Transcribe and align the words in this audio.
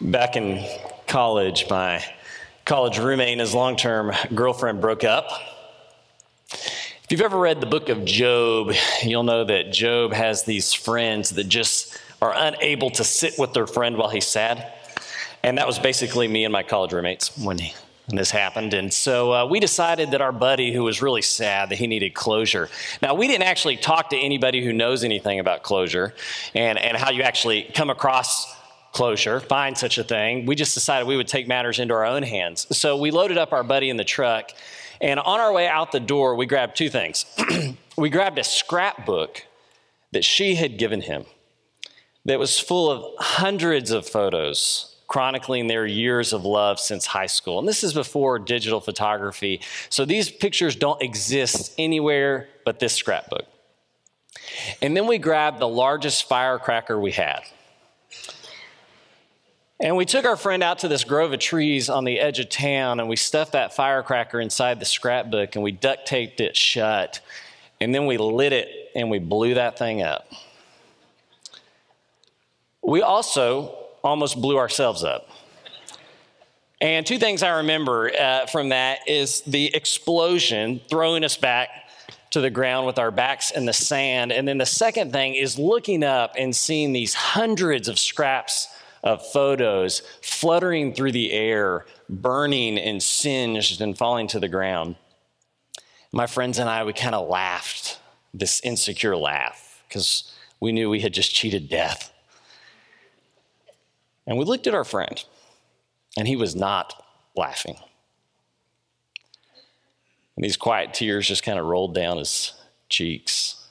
Back 0.00 0.36
in 0.36 0.66
college, 1.06 1.68
my 1.68 2.02
college 2.64 2.98
roommate 2.98 3.32
and 3.32 3.40
his 3.40 3.52
long 3.54 3.76
term 3.76 4.12
girlfriend 4.34 4.80
broke 4.80 5.04
up. 5.04 5.28
If 6.50 7.06
you've 7.10 7.20
ever 7.20 7.38
read 7.38 7.60
the 7.60 7.66
book 7.66 7.90
of 7.90 8.06
Job, 8.06 8.72
you'll 9.02 9.24
know 9.24 9.44
that 9.44 9.72
Job 9.72 10.14
has 10.14 10.44
these 10.44 10.72
friends 10.72 11.30
that 11.30 11.48
just 11.48 12.00
are 12.22 12.32
unable 12.34 12.88
to 12.92 13.04
sit 13.04 13.34
with 13.38 13.52
their 13.52 13.66
friend 13.66 13.98
while 13.98 14.08
he's 14.08 14.26
sad. 14.26 14.72
And 15.42 15.58
that 15.58 15.66
was 15.66 15.78
basically 15.78 16.28
me 16.28 16.44
and 16.44 16.52
my 16.52 16.62
college 16.62 16.94
roommates 16.94 17.36
when, 17.36 17.58
he, 17.58 17.74
when 18.06 18.16
this 18.16 18.30
happened. 18.30 18.72
And 18.72 18.90
so 18.90 19.34
uh, 19.34 19.46
we 19.46 19.60
decided 19.60 20.12
that 20.12 20.22
our 20.22 20.32
buddy, 20.32 20.72
who 20.72 20.82
was 20.82 21.02
really 21.02 21.22
sad, 21.22 21.68
that 21.68 21.76
he 21.76 21.86
needed 21.86 22.14
closure. 22.14 22.70
Now, 23.02 23.12
we 23.12 23.26
didn't 23.26 23.46
actually 23.46 23.76
talk 23.76 24.08
to 24.10 24.16
anybody 24.16 24.64
who 24.64 24.72
knows 24.72 25.04
anything 25.04 25.40
about 25.40 25.62
closure 25.62 26.14
and, 26.54 26.78
and 26.78 26.96
how 26.96 27.10
you 27.10 27.20
actually 27.20 27.64
come 27.74 27.90
across 27.90 28.59
closure, 28.92 29.40
find 29.40 29.76
such 29.76 29.98
a 29.98 30.04
thing. 30.04 30.46
We 30.46 30.54
just 30.54 30.74
decided 30.74 31.06
we 31.06 31.16
would 31.16 31.28
take 31.28 31.46
matters 31.46 31.78
into 31.78 31.94
our 31.94 32.04
own 32.04 32.22
hands. 32.22 32.66
So 32.76 32.96
we 32.96 33.10
loaded 33.10 33.38
up 33.38 33.52
our 33.52 33.62
buddy 33.62 33.90
in 33.90 33.96
the 33.96 34.04
truck. 34.04 34.50
And 35.00 35.18
on 35.18 35.40
our 35.40 35.52
way 35.52 35.66
out 35.66 35.92
the 35.92 36.00
door, 36.00 36.34
we 36.34 36.46
grabbed 36.46 36.76
two 36.76 36.90
things. 36.90 37.24
we 37.96 38.10
grabbed 38.10 38.38
a 38.38 38.44
scrapbook 38.44 39.46
that 40.12 40.24
she 40.24 40.56
had 40.56 40.76
given 40.76 41.02
him 41.02 41.24
that 42.24 42.38
was 42.38 42.58
full 42.58 42.90
of 42.90 43.14
hundreds 43.18 43.90
of 43.90 44.06
photos 44.06 44.96
chronicling 45.10 45.66
their 45.66 45.86
years 45.86 46.32
of 46.32 46.44
love 46.44 46.78
since 46.78 47.06
high 47.06 47.26
school. 47.26 47.58
And 47.58 47.66
this 47.66 47.82
is 47.82 47.92
before 47.92 48.38
digital 48.38 48.80
photography. 48.80 49.60
So 49.88 50.04
these 50.04 50.30
pictures 50.30 50.76
don't 50.76 51.02
exist 51.02 51.74
anywhere 51.78 52.48
but 52.64 52.78
this 52.78 52.94
scrapbook. 52.94 53.46
And 54.80 54.96
then 54.96 55.08
we 55.08 55.18
grabbed 55.18 55.58
the 55.58 55.66
largest 55.66 56.28
firecracker 56.28 56.98
we 56.98 57.10
had. 57.10 57.40
And 59.82 59.96
we 59.96 60.04
took 60.04 60.26
our 60.26 60.36
friend 60.36 60.62
out 60.62 60.80
to 60.80 60.88
this 60.88 61.04
grove 61.04 61.32
of 61.32 61.40
trees 61.40 61.88
on 61.88 62.04
the 62.04 62.20
edge 62.20 62.38
of 62.38 62.50
town 62.50 63.00
and 63.00 63.08
we 63.08 63.16
stuffed 63.16 63.52
that 63.52 63.74
firecracker 63.74 64.38
inside 64.38 64.78
the 64.78 64.84
scrapbook 64.84 65.54
and 65.54 65.64
we 65.64 65.72
duct 65.72 66.06
taped 66.06 66.40
it 66.40 66.54
shut. 66.54 67.20
And 67.80 67.94
then 67.94 68.04
we 68.04 68.18
lit 68.18 68.52
it 68.52 68.68
and 68.94 69.10
we 69.10 69.18
blew 69.18 69.54
that 69.54 69.78
thing 69.78 70.02
up. 70.02 70.30
We 72.82 73.00
also 73.00 73.74
almost 74.04 74.40
blew 74.40 74.58
ourselves 74.58 75.02
up. 75.02 75.30
And 76.82 77.06
two 77.06 77.18
things 77.18 77.42
I 77.42 77.58
remember 77.58 78.10
uh, 78.14 78.46
from 78.46 78.70
that 78.70 79.00
is 79.06 79.40
the 79.42 79.74
explosion 79.74 80.82
throwing 80.90 81.24
us 81.24 81.38
back 81.38 81.70
to 82.30 82.42
the 82.42 82.50
ground 82.50 82.86
with 82.86 82.98
our 82.98 83.10
backs 83.10 83.50
in 83.50 83.64
the 83.64 83.72
sand. 83.72 84.30
And 84.30 84.46
then 84.46 84.58
the 84.58 84.66
second 84.66 85.12
thing 85.12 85.34
is 85.34 85.58
looking 85.58 86.04
up 86.04 86.34
and 86.36 86.54
seeing 86.54 86.92
these 86.92 87.14
hundreds 87.14 87.88
of 87.88 87.98
scraps 87.98 88.68
of 89.02 89.26
photos 89.26 90.02
fluttering 90.22 90.92
through 90.92 91.12
the 91.12 91.32
air, 91.32 91.86
burning 92.08 92.78
and 92.78 93.02
singed 93.02 93.80
and 93.80 93.96
falling 93.96 94.26
to 94.28 94.40
the 94.40 94.48
ground. 94.48 94.96
My 96.12 96.26
friends 96.26 96.58
and 96.58 96.68
I, 96.68 96.84
we 96.84 96.92
kind 96.92 97.14
of 97.14 97.28
laughed, 97.28 97.98
this 98.34 98.60
insecure 98.62 99.16
laugh, 99.16 99.82
because 99.88 100.32
we 100.58 100.72
knew 100.72 100.90
we 100.90 101.00
had 101.00 101.14
just 101.14 101.34
cheated 101.34 101.68
death. 101.68 102.12
And 104.26 104.38
we 104.38 104.44
looked 104.44 104.66
at 104.66 104.74
our 104.74 104.84
friend, 104.84 105.24
and 106.16 106.28
he 106.28 106.36
was 106.36 106.54
not 106.54 107.04
laughing. 107.36 107.76
And 110.36 110.44
these 110.44 110.56
quiet 110.56 110.94
tears 110.94 111.28
just 111.28 111.42
kind 111.42 111.58
of 111.58 111.66
rolled 111.66 111.94
down 111.94 112.18
his 112.18 112.54
cheeks. 112.88 113.66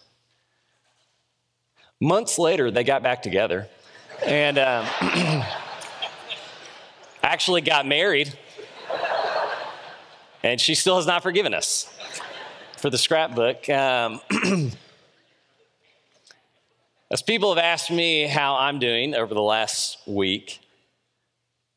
Months 1.99 2.39
later, 2.39 2.71
they 2.71 2.83
got 2.83 3.03
back 3.03 3.21
together 3.21 3.67
and 4.25 4.57
um, 4.57 4.85
actually 7.23 7.61
got 7.61 7.85
married. 7.85 8.37
And 10.43 10.59
she 10.59 10.75
still 10.75 10.95
has 10.97 11.05
not 11.05 11.21
forgiven 11.21 11.53
us 11.53 11.93
for 12.77 12.89
the 12.89 12.97
scrapbook. 12.97 13.69
Um, 13.69 14.21
As 17.11 17.23
people 17.23 17.49
have 17.55 17.63
asked 17.63 17.89
me 17.89 18.27
how 18.27 18.55
I'm 18.55 18.77
doing 18.77 19.15
over 19.15 19.33
the 19.33 19.41
last 19.41 19.97
week, 20.05 20.59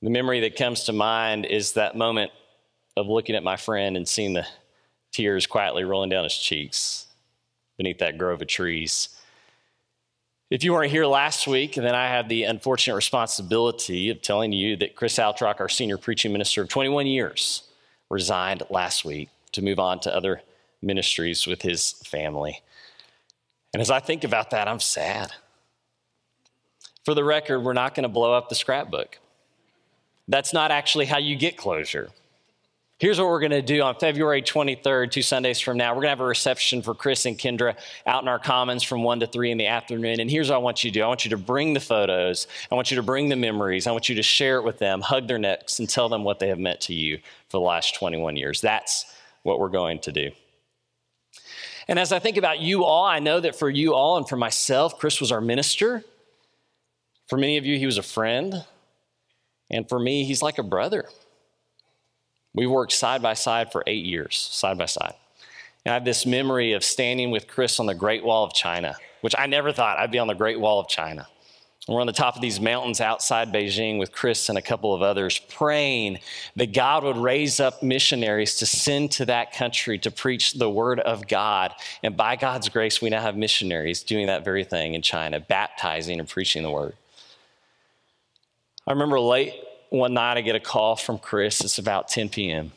the 0.03 0.11
memory 0.11 0.41
that 0.41 0.57
comes 0.57 0.85
to 0.85 0.93
mind 0.93 1.47
is 1.47 1.73
that 1.73 1.97
moment 1.97 2.31
of 2.99 3.07
looking 3.07 3.35
at 3.35 3.43
my 3.43 3.57
friend 3.57 3.97
and 3.97 4.07
seeing 4.07 4.35
the 4.35 4.47
tears 5.11 5.47
quietly 5.47 5.85
rolling 5.85 6.11
down 6.11 6.25
his 6.25 6.37
cheeks 6.37 7.07
beneath 7.79 7.97
that 8.01 8.19
grove 8.19 8.43
of 8.43 8.49
trees. 8.49 9.09
If 10.53 10.63
you 10.63 10.75
weren't 10.75 10.91
here 10.91 11.07
last 11.07 11.47
week, 11.47 11.77
then 11.77 11.95
I 11.95 12.09
have 12.09 12.29
the 12.29 12.43
unfortunate 12.43 12.95
responsibility 12.95 14.11
of 14.11 14.21
telling 14.21 14.53
you 14.53 14.77
that 14.77 14.95
Chris 14.95 15.19
Altrock, 15.19 15.61
our 15.61 15.69
senior 15.71 15.97
preaching 15.97 16.31
minister 16.31 16.61
of 16.61 16.69
21 16.69 17.07
years, 17.07 17.63
resigned 18.11 18.63
last 18.69 19.03
week 19.03 19.31
to 19.53 19.63
move 19.63 19.79
on 19.79 19.99
to 20.01 20.15
other 20.15 20.43
ministries 20.83 21.47
with 21.47 21.63
his 21.63 21.93
family. 22.05 22.61
And 23.73 23.81
as 23.81 23.91
I 23.91 24.01
think 24.01 24.25
about 24.25 24.51
that, 24.51 24.69
I'm 24.69 24.79
sad. 24.79 25.33
For 27.07 27.15
the 27.15 27.25
record, 27.25 27.61
we're 27.61 27.73
not 27.73 27.95
going 27.95 28.03
to 28.03 28.11
blow 28.11 28.35
up 28.35 28.51
the 28.51 28.55
scrapbook. 28.55 29.21
That's 30.29 30.53
not 30.53 30.71
actually 30.71 31.07
how 31.07 31.17
you 31.17 31.35
get 31.35 31.57
closure. 31.57 32.11
Here's 33.03 33.19
what 33.19 33.27
we're 33.27 33.41
going 33.41 33.51
to 33.51 33.63
do 33.63 33.83
on 33.83 33.97
February 33.97 34.43
23rd, 34.43 35.11
two 35.11 35.23
Sundays 35.23 35.59
from 35.59 35.77
now. 35.77 35.91
We're 35.91 36.03
going 36.03 36.05
to 36.05 36.11
have 36.11 36.21
a 36.21 36.25
reception 36.25 36.83
for 36.83 36.95
Chris 36.95 37.27
and 37.27 37.37
Kendra 37.37 37.77
out 38.07 38.23
in 38.23 38.29
our 38.29 38.39
commons 38.39 38.85
from 38.85 39.03
1 39.03 39.19
to 39.19 39.27
3 39.27 39.51
in 39.51 39.59
the 39.59 39.67
afternoon. 39.67 40.21
And 40.21 40.31
here's 40.31 40.51
what 40.51 40.55
I 40.55 40.59
want 40.59 40.85
you 40.85 40.93
to 40.93 41.01
do 41.01 41.03
I 41.03 41.09
want 41.09 41.25
you 41.25 41.31
to 41.31 41.37
bring 41.37 41.75
the 41.75 41.81
photos, 41.81 42.47
I 42.71 42.77
want 42.77 42.93
you 42.93 42.97
to 42.99 43.03
bring 43.03 43.29
the 43.29 43.35
memories, 43.35 43.89
I 43.89 43.91
want 43.91 44.09
you 44.09 44.15
to 44.15 44.23
share 44.23 44.59
it 44.59 44.63
with 44.63 44.79
them, 44.79 45.01
hug 45.01 45.27
their 45.27 45.41
necks, 45.41 45.81
and 45.81 45.91
tell 45.91 46.09
them 46.09 46.23
what 46.23 46.39
they 46.39 46.47
have 46.47 46.61
meant 46.61 46.81
to 46.83 46.95
you 46.95 47.17
for 47.49 47.59
the 47.59 47.67
last 47.67 47.97
21 47.97 48.37
years. 48.37 48.61
That's 48.61 49.05
what 49.43 49.59
we're 49.59 49.69
going 49.69 49.99
to 49.99 50.13
do. 50.13 50.31
And 51.89 51.99
as 51.99 52.13
I 52.13 52.21
think 52.21 52.37
about 52.37 52.61
you 52.61 52.85
all, 52.85 53.05
I 53.05 53.19
know 53.19 53.41
that 53.41 53.57
for 53.57 53.69
you 53.69 53.95
all 53.95 54.17
and 54.17 54.29
for 54.29 54.37
myself, 54.37 55.01
Chris 55.01 55.21
was 55.21 55.33
our 55.33 55.41
minister. 55.41 56.05
For 57.29 57.37
many 57.37 57.57
of 57.57 57.67
you, 57.67 57.81
he 57.81 57.87
was 57.87 57.99
a 57.99 58.03
friend. 58.05 58.65
And 59.73 59.89
for 59.89 59.99
me, 59.99 60.23
he's 60.23 60.41
like 60.41 60.59
a 60.59 60.63
brother. 60.63 61.09
We 62.55 62.67
worked 62.67 62.93
side 62.93 63.23
by 63.23 63.35
side 63.35 63.73
for 63.73 63.83
eight 63.87 64.05
years, 64.05 64.37
side 64.37 64.79
by 64.79 64.87
side. 64.87 65.15
And 65.85 65.93
I 65.93 65.95
have 65.95 66.05
this 66.05 66.27
memory 66.27 66.73
of 66.73 66.85
standing 66.85 67.31
with 67.31 67.49
Chris 67.49 67.81
on 67.81 67.87
the 67.87 67.95
Great 67.95 68.25
Wall 68.25 68.45
of 68.45 68.53
China, 68.53 68.97
which 69.23 69.35
I 69.37 69.47
never 69.47 69.73
thought 69.73 69.99
I'd 69.99 70.11
be 70.11 70.19
on 70.19 70.29
the 70.29 70.35
Great 70.35 70.61
Wall 70.61 70.79
of 70.79 70.89
China. 70.89 71.27
We're 71.89 72.01
on 72.01 72.07
the 72.07 72.13
top 72.13 72.37
of 72.37 72.43
these 72.43 72.61
mountains 72.61 73.01
outside 73.01 73.53
Beijing 73.53 73.99
with 73.99 74.13
Chris 74.13 74.49
and 74.49 74.57
a 74.57 74.63
couple 74.63 74.95
of 74.95 75.03
others, 75.03 75.41
praying 75.41 76.21
that 76.55 76.73
God 76.73 77.03
would 77.03 77.17
raise 77.17 77.59
up 77.59 77.83
missionaries 77.83 78.55
to 78.57 78.67
send 78.67 79.11
to 79.13 79.25
that 79.27 79.53
country 79.53 79.99
to 79.99 80.11
preach 80.13 80.53
the 80.53 80.71
word 80.71 81.01
of 81.01 81.27
God. 81.27 81.75
And 82.05 82.17
by 82.17 82.37
God's 82.37 82.69
grace, 82.69 83.03
we 83.03 83.11
now 83.11 83.21
have 83.21 83.37
missionaries 83.37 84.05
doing 84.05 84.29
that 84.29 84.45
very 84.45 84.63
thing 84.63 84.95
in 84.95 85.03
China, 85.03 85.41
baptizing 85.41 86.21
and 86.21 86.29
preaching 86.29 86.63
the 86.63 86.71
word. 86.71 86.95
I 88.87 88.93
remember 88.93 89.19
late 89.19 89.55
one 89.93 90.15
night, 90.15 90.39
I 90.39 90.41
get 90.41 90.57
a 90.57 90.61
call 90.61 90.97
from 90.97 91.19
Chris. 91.19 91.61
It's 91.61 91.79
about 91.79 92.09
10 92.09 92.31
p.m. 92.31 92.73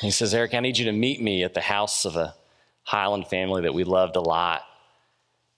He 0.00 0.10
says, 0.10 0.34
Eric, 0.34 0.52
I 0.52 0.60
need 0.60 0.76
you 0.76 0.84
to 0.86 0.92
meet 0.92 1.22
me 1.22 1.42
at 1.42 1.54
the 1.54 1.60
house 1.60 2.04
of 2.04 2.16
a 2.16 2.34
Highland 2.82 3.28
family 3.28 3.62
that 3.62 3.72
we 3.72 3.84
loved 3.84 4.16
a 4.16 4.20
lot. 4.20 4.62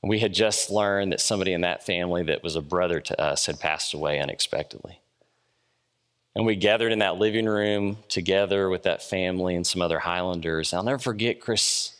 We 0.02 0.20
had 0.20 0.32
just 0.32 0.70
learned 0.70 1.12
that 1.12 1.20
somebody 1.20 1.54
in 1.54 1.62
that 1.62 1.84
family 1.84 2.22
that 2.24 2.42
was 2.42 2.54
a 2.54 2.60
brother 2.60 3.00
to 3.00 3.20
us 3.20 3.46
had 3.46 3.58
passed 3.58 3.94
away 3.94 4.20
unexpectedly. 4.20 5.00
And 6.36 6.46
we 6.46 6.56
gathered 6.56 6.92
in 6.92 7.00
that 7.00 7.16
living 7.16 7.46
room 7.46 7.98
together 8.08 8.68
with 8.68 8.84
that 8.84 9.02
family 9.02 9.56
and 9.56 9.66
some 9.66 9.82
other 9.82 9.98
Highlanders. 9.98 10.72
I'll 10.72 10.82
never 10.82 10.98
forget 10.98 11.40
Chris, 11.40 11.96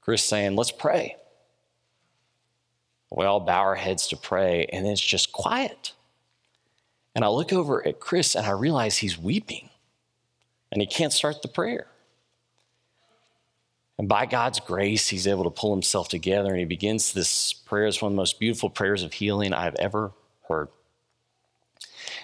Chris 0.00 0.22
saying, 0.22 0.56
Let's 0.56 0.72
pray. 0.72 1.16
We 3.10 3.24
all 3.24 3.40
bow 3.40 3.60
our 3.60 3.74
heads 3.74 4.08
to 4.08 4.16
pray, 4.16 4.66
and 4.66 4.86
it's 4.86 5.00
just 5.00 5.32
quiet. 5.32 5.92
And 7.18 7.24
I 7.24 7.28
look 7.30 7.52
over 7.52 7.84
at 7.84 7.98
Chris 7.98 8.36
and 8.36 8.46
I 8.46 8.52
realize 8.52 8.98
he's 8.98 9.18
weeping 9.18 9.70
and 10.70 10.80
he 10.80 10.86
can't 10.86 11.12
start 11.12 11.42
the 11.42 11.48
prayer. 11.48 11.88
And 13.98 14.08
by 14.08 14.24
God's 14.24 14.60
grace, 14.60 15.08
he's 15.08 15.26
able 15.26 15.42
to 15.42 15.50
pull 15.50 15.74
himself 15.74 16.08
together 16.08 16.50
and 16.50 16.60
he 16.60 16.64
begins 16.64 17.12
this 17.12 17.52
prayer. 17.52 17.88
It's 17.88 18.00
one 18.00 18.12
of 18.12 18.14
the 18.14 18.20
most 18.20 18.38
beautiful 18.38 18.70
prayers 18.70 19.02
of 19.02 19.14
healing 19.14 19.52
I've 19.52 19.74
ever 19.80 20.12
heard. 20.48 20.68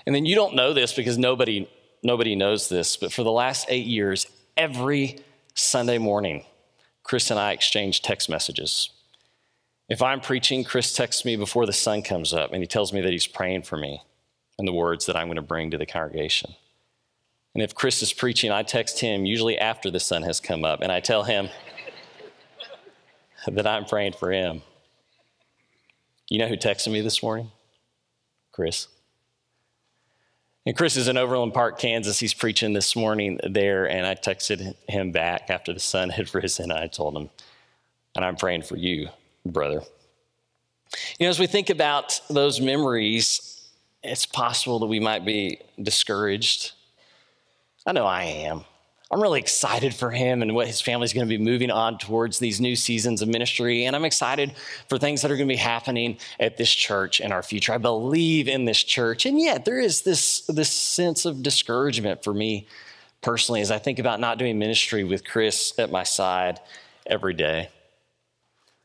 And 0.06 0.14
then 0.14 0.26
you 0.26 0.36
don't 0.36 0.54
know 0.54 0.72
this 0.72 0.92
because 0.92 1.18
nobody, 1.18 1.68
nobody 2.04 2.36
knows 2.36 2.68
this, 2.68 2.96
but 2.96 3.12
for 3.12 3.24
the 3.24 3.32
last 3.32 3.66
eight 3.70 3.86
years, 3.86 4.28
every 4.56 5.18
Sunday 5.54 5.98
morning, 5.98 6.44
Chris 7.02 7.32
and 7.32 7.40
I 7.40 7.50
exchange 7.50 8.02
text 8.02 8.30
messages. 8.30 8.90
If 9.88 10.02
I'm 10.02 10.20
preaching, 10.20 10.62
Chris 10.62 10.94
texts 10.94 11.24
me 11.24 11.34
before 11.34 11.66
the 11.66 11.72
sun 11.72 12.02
comes 12.02 12.32
up 12.32 12.52
and 12.52 12.62
he 12.62 12.68
tells 12.68 12.92
me 12.92 13.00
that 13.00 13.10
he's 13.10 13.26
praying 13.26 13.62
for 13.62 13.76
me 13.76 14.00
and 14.58 14.68
the 14.68 14.72
words 14.72 15.06
that 15.06 15.16
I'm 15.16 15.26
going 15.26 15.36
to 15.36 15.42
bring 15.42 15.70
to 15.70 15.78
the 15.78 15.86
congregation. 15.86 16.54
And 17.54 17.62
if 17.62 17.74
Chris 17.74 18.02
is 18.02 18.12
preaching, 18.12 18.50
I 18.50 18.62
text 18.62 19.00
him 19.00 19.24
usually 19.24 19.58
after 19.58 19.90
the 19.90 20.00
sun 20.00 20.22
has 20.22 20.40
come 20.40 20.64
up, 20.64 20.80
and 20.80 20.90
I 20.90 21.00
tell 21.00 21.22
him 21.22 21.48
that 23.46 23.66
I'm 23.66 23.84
praying 23.84 24.14
for 24.14 24.32
him. 24.32 24.62
You 26.28 26.38
know 26.38 26.48
who 26.48 26.56
texted 26.56 26.90
me 26.90 27.00
this 27.00 27.22
morning? 27.22 27.50
Chris. 28.50 28.88
And 30.66 30.76
Chris 30.76 30.96
is 30.96 31.08
in 31.08 31.18
Overland 31.18 31.52
Park, 31.52 31.78
Kansas. 31.78 32.18
He's 32.18 32.32
preaching 32.32 32.72
this 32.72 32.96
morning 32.96 33.38
there, 33.48 33.88
and 33.88 34.06
I 34.06 34.14
texted 34.14 34.74
him 34.88 35.12
back 35.12 35.50
after 35.50 35.72
the 35.72 35.80
sun 35.80 36.08
had 36.08 36.34
risen. 36.34 36.72
I 36.72 36.86
told 36.86 37.16
him, 37.16 37.28
and 38.16 38.24
I'm 38.24 38.36
praying 38.36 38.62
for 38.62 38.76
you, 38.76 39.08
brother. 39.44 39.82
You 41.18 41.26
know, 41.26 41.30
as 41.30 41.38
we 41.38 41.46
think 41.46 41.68
about 41.68 42.20
those 42.30 42.60
memories, 42.60 43.53
it's 44.04 44.26
possible 44.26 44.78
that 44.80 44.86
we 44.86 45.00
might 45.00 45.24
be 45.24 45.60
discouraged. 45.80 46.72
I 47.86 47.92
know 47.92 48.06
I 48.06 48.22
am. 48.22 48.64
I'm 49.10 49.22
really 49.22 49.38
excited 49.38 49.94
for 49.94 50.10
him 50.10 50.42
and 50.42 50.54
what 50.54 50.66
his 50.66 50.80
family's 50.80 51.12
going 51.12 51.26
to 51.26 51.38
be 51.38 51.42
moving 51.42 51.70
on 51.70 51.98
towards 51.98 52.38
these 52.38 52.60
new 52.60 52.74
seasons 52.74 53.22
of 53.22 53.28
ministry. 53.28 53.84
And 53.84 53.94
I'm 53.94 54.04
excited 54.04 54.52
for 54.88 54.98
things 54.98 55.22
that 55.22 55.30
are 55.30 55.36
going 55.36 55.48
to 55.48 55.52
be 55.52 55.58
happening 55.58 56.18
at 56.40 56.56
this 56.56 56.70
church 56.70 57.20
in 57.20 57.30
our 57.30 57.42
future. 57.42 57.72
I 57.72 57.78
believe 57.78 58.48
in 58.48 58.64
this 58.64 58.82
church. 58.82 59.24
And 59.26 59.38
yet, 59.38 59.64
there 59.64 59.78
is 59.78 60.02
this, 60.02 60.40
this 60.46 60.70
sense 60.70 61.26
of 61.26 61.42
discouragement 61.42 62.24
for 62.24 62.34
me 62.34 62.66
personally 63.20 63.60
as 63.60 63.70
I 63.70 63.78
think 63.78 63.98
about 63.98 64.20
not 64.20 64.38
doing 64.38 64.58
ministry 64.58 65.04
with 65.04 65.24
Chris 65.24 65.78
at 65.78 65.90
my 65.90 66.02
side 66.02 66.60
every 67.06 67.34
day. 67.34 67.68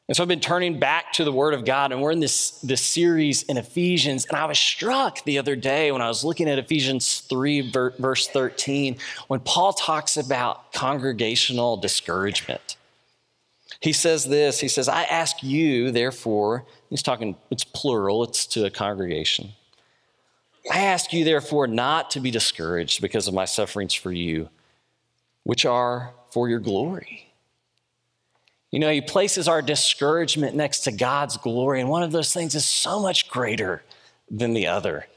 And 0.10 0.16
so 0.16 0.24
I've 0.24 0.28
been 0.28 0.40
turning 0.40 0.80
back 0.80 1.14
to 1.14 1.24
the 1.24 1.32
Word 1.32 1.54
of 1.54 1.66
God, 1.66 1.92
and 1.92 2.02
we're 2.02 2.10
in 2.10 2.20
this, 2.20 2.60
this 2.62 2.82
series 2.82 3.44
in 3.44 3.58
Ephesians. 3.58 4.26
And 4.26 4.38
I 4.40 4.46
was 4.46 4.58
struck 4.58 5.24
the 5.24 5.38
other 5.38 5.56
day 5.56 5.92
when 5.92 6.02
I 6.02 6.08
was 6.08 6.24
looking 6.24 6.50
at 6.50 6.58
Ephesians 6.58 7.20
3, 7.20 7.70
verse 8.00 8.28
13, 8.28 8.98
when 9.28 9.40
Paul 9.42 9.72
talks 9.72 10.18
about 10.18 10.74
congregational 10.74 11.78
discouragement. 11.78 12.76
He 13.82 13.94
says 13.94 14.26
this 14.26 14.60
He 14.60 14.68
says, 14.68 14.90
I 14.90 15.04
ask 15.04 15.44
you, 15.44 15.92
therefore, 15.92 16.66
he's 16.90 17.04
talking, 17.04 17.36
it's 17.52 17.64
plural, 17.64 18.24
it's 18.24 18.48
to 18.48 18.66
a 18.66 18.72
congregation. 18.72 19.52
I 20.74 20.86
ask 20.86 21.14
you, 21.14 21.24
therefore, 21.24 21.68
not 21.68 22.10
to 22.12 22.20
be 22.20 22.32
discouraged 22.32 23.00
because 23.04 23.28
of 23.28 23.36
my 23.36 23.46
sufferings 23.46 23.94
for 23.94 24.12
you, 24.12 24.50
which 25.44 25.68
are 25.68 26.16
for 26.32 26.50
your 26.50 26.60
glory. 26.60 27.29
You 28.72 28.80
know, 28.80 28.92
he 28.92 29.02
places 29.02 29.48
our 29.48 29.62
discouragement 29.62 30.56
next 30.56 30.82
to 30.82 30.92
God's 30.92 31.38
glory, 31.38 31.82
and 31.82 31.90
one 31.90 32.04
of 32.04 32.12
those 32.12 32.34
things 32.34 32.54
is 32.56 32.66
so 32.66 33.00
much 33.00 33.30
greater 33.30 33.84
than 34.30 34.54
the 34.54 34.68
other. 34.68 35.08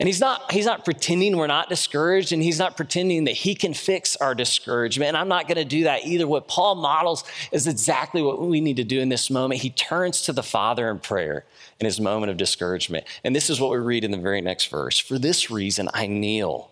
And 0.00 0.08
he's 0.08 0.20
not, 0.20 0.50
he's 0.50 0.66
not 0.66 0.84
pretending 0.84 1.36
we're 1.36 1.46
not 1.46 1.68
discouraged, 1.68 2.32
and 2.32 2.42
he's 2.42 2.58
not 2.58 2.76
pretending 2.76 3.24
that 3.24 3.32
he 3.32 3.54
can 3.54 3.72
fix 3.72 4.16
our 4.16 4.34
discouragement. 4.34 5.08
And 5.08 5.16
I'm 5.16 5.28
not 5.28 5.46
going 5.46 5.56
to 5.56 5.64
do 5.64 5.84
that 5.84 6.04
either. 6.04 6.26
What 6.26 6.48
Paul 6.48 6.74
models 6.74 7.24
is 7.52 7.68
exactly 7.68 8.20
what 8.20 8.42
we 8.42 8.60
need 8.60 8.76
to 8.76 8.84
do 8.84 9.00
in 9.00 9.08
this 9.08 9.30
moment. 9.30 9.60
He 9.60 9.70
turns 9.70 10.22
to 10.22 10.32
the 10.32 10.42
Father 10.42 10.90
in 10.90 10.98
prayer 10.98 11.44
in 11.78 11.86
his 11.86 12.00
moment 12.00 12.30
of 12.30 12.36
discouragement. 12.36 13.06
And 13.22 13.36
this 13.36 13.48
is 13.48 13.60
what 13.60 13.70
we 13.70 13.78
read 13.78 14.04
in 14.04 14.10
the 14.10 14.18
very 14.18 14.40
next 14.40 14.66
verse 14.66 14.98
For 14.98 15.18
this 15.18 15.50
reason, 15.50 15.88
I 15.94 16.06
kneel 16.08 16.70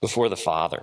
before 0.00 0.28
the 0.28 0.36
Father 0.36 0.82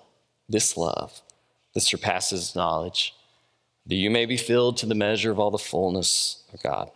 this 0.51 0.77
love 0.77 1.21
that 1.73 1.81
surpasses 1.81 2.55
knowledge, 2.55 3.15
that 3.85 3.95
you 3.95 4.09
may 4.09 4.25
be 4.25 4.37
filled 4.37 4.77
to 4.77 4.85
the 4.85 4.95
measure 4.95 5.31
of 5.31 5.39
all 5.39 5.51
the 5.51 5.57
fullness 5.57 6.43
of 6.53 6.61
God. 6.61 6.91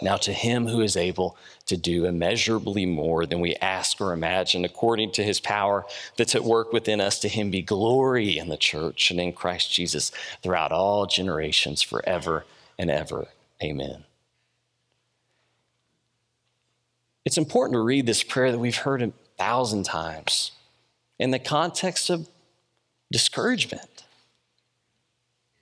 Now, 0.00 0.16
to 0.16 0.32
him 0.32 0.66
who 0.66 0.80
is 0.80 0.96
able 0.96 1.36
to 1.66 1.76
do 1.76 2.06
immeasurably 2.06 2.86
more 2.86 3.24
than 3.24 3.40
we 3.40 3.54
ask 3.56 4.00
or 4.00 4.12
imagine, 4.12 4.64
according 4.64 5.12
to 5.12 5.22
his 5.22 5.38
power 5.38 5.86
that's 6.16 6.34
at 6.34 6.42
work 6.42 6.72
within 6.72 7.00
us, 7.00 7.20
to 7.20 7.28
him 7.28 7.50
be 7.50 7.62
glory 7.62 8.36
in 8.36 8.48
the 8.48 8.56
church 8.56 9.12
and 9.12 9.20
in 9.20 9.32
Christ 9.32 9.72
Jesus 9.72 10.10
throughout 10.42 10.72
all 10.72 11.06
generations, 11.06 11.82
forever 11.82 12.44
and 12.78 12.90
ever. 12.90 13.28
Amen. 13.62 14.02
It's 17.24 17.38
important 17.38 17.74
to 17.74 17.80
read 17.80 18.06
this 18.06 18.24
prayer 18.24 18.50
that 18.50 18.58
we've 18.58 18.74
heard 18.74 19.02
a 19.02 19.12
thousand 19.38 19.84
times 19.84 20.50
in 21.20 21.30
the 21.30 21.38
context 21.38 22.10
of 22.10 22.28
discouragement. 23.12 24.04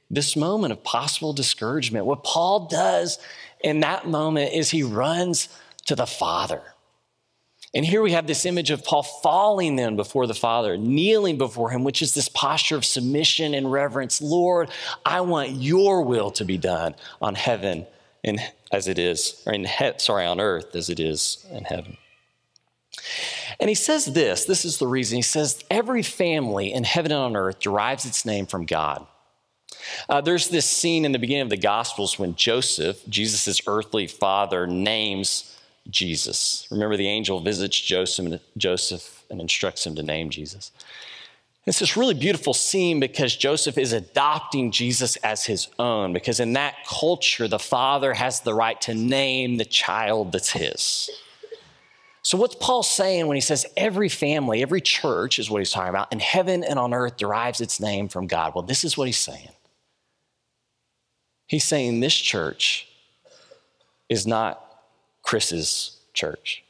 This 0.08 0.34
moment 0.34 0.72
of 0.72 0.82
possible 0.82 1.32
discouragement. 1.32 2.06
What 2.06 2.24
Paul 2.24 2.66
does 2.66 3.18
in 3.60 3.80
that 3.80 4.08
moment 4.08 4.54
is 4.54 4.70
he 4.70 4.82
runs 4.82 5.48
to 5.86 5.94
the 5.94 6.06
Father. 6.06 6.62
And 7.72 7.84
here 7.84 8.02
we 8.02 8.12
have 8.12 8.26
this 8.26 8.46
image 8.46 8.70
of 8.70 8.84
Paul 8.84 9.04
falling 9.04 9.76
then 9.76 9.94
before 9.94 10.26
the 10.26 10.34
Father, 10.34 10.76
kneeling 10.76 11.38
before 11.38 11.70
him, 11.70 11.84
which 11.84 12.02
is 12.02 12.14
this 12.14 12.28
posture 12.28 12.74
of 12.76 12.84
submission 12.84 13.54
and 13.54 13.70
reverence. 13.70 14.20
Lord, 14.20 14.70
I 15.04 15.20
want 15.20 15.50
your 15.50 16.02
will 16.02 16.32
to 16.32 16.44
be 16.44 16.58
done 16.58 16.96
on 17.22 17.36
heaven 17.36 17.86
and 18.24 18.40
as 18.72 18.88
it 18.88 18.98
is, 18.98 19.42
or 19.46 19.52
in 19.52 19.64
he- 19.64 19.92
sorry, 19.98 20.26
on 20.26 20.40
earth 20.40 20.74
as 20.74 20.90
it 20.90 21.00
is 21.00 21.46
in 21.50 21.64
heaven. 21.64 21.96
And 23.60 23.68
he 23.68 23.74
says 23.74 24.06
this 24.06 24.46
this 24.46 24.64
is 24.64 24.78
the 24.78 24.86
reason. 24.86 25.16
He 25.16 25.22
says, 25.22 25.62
Every 25.70 26.02
family 26.02 26.72
in 26.72 26.84
heaven 26.84 27.12
and 27.12 27.20
on 27.20 27.36
earth 27.36 27.60
derives 27.60 28.06
its 28.06 28.24
name 28.24 28.46
from 28.46 28.64
God. 28.64 29.06
Uh, 30.08 30.20
there's 30.20 30.48
this 30.48 30.66
scene 30.66 31.04
in 31.04 31.12
the 31.12 31.18
beginning 31.18 31.42
of 31.42 31.50
the 31.50 31.56
Gospels 31.56 32.18
when 32.18 32.34
Joseph, 32.34 33.02
Jesus' 33.08 33.60
earthly 33.66 34.06
father, 34.06 34.66
names 34.66 35.56
Jesus. 35.88 36.66
Remember, 36.70 36.96
the 36.96 37.08
angel 37.08 37.40
visits 37.40 37.80
Joseph, 37.80 38.40
Joseph 38.56 39.24
and 39.30 39.40
instructs 39.40 39.86
him 39.86 39.94
to 39.96 40.02
name 40.02 40.30
Jesus. 40.30 40.72
It's 41.66 41.78
this 41.78 41.96
really 41.96 42.14
beautiful 42.14 42.54
scene 42.54 43.00
because 43.00 43.36
Joseph 43.36 43.76
is 43.76 43.92
adopting 43.92 44.70
Jesus 44.70 45.16
as 45.16 45.44
his 45.44 45.68
own, 45.78 46.12
because 46.12 46.40
in 46.40 46.54
that 46.54 46.74
culture, 46.86 47.48
the 47.48 47.58
father 47.58 48.14
has 48.14 48.40
the 48.40 48.54
right 48.54 48.80
to 48.82 48.94
name 48.94 49.56
the 49.56 49.64
child 49.64 50.32
that's 50.32 50.50
his. 50.50 51.10
So, 52.22 52.36
what's 52.36 52.54
Paul 52.54 52.82
saying 52.82 53.26
when 53.26 53.36
he 53.36 53.40
says 53.40 53.64
every 53.76 54.08
family, 54.08 54.62
every 54.62 54.80
church 54.80 55.38
is 55.38 55.50
what 55.50 55.58
he's 55.58 55.70
talking 55.70 55.88
about, 55.88 56.08
and 56.12 56.20
heaven 56.20 56.62
and 56.62 56.78
on 56.78 56.92
earth 56.92 57.16
derives 57.16 57.60
its 57.60 57.80
name 57.80 58.08
from 58.08 58.26
God? 58.26 58.54
Well, 58.54 58.62
this 58.62 58.84
is 58.84 58.96
what 58.96 59.08
he's 59.08 59.18
saying. 59.18 59.48
He's 61.46 61.64
saying 61.64 62.00
this 62.00 62.14
church 62.14 62.86
is 64.08 64.26
not 64.26 64.64
Chris's 65.22 65.96
church. 66.12 66.62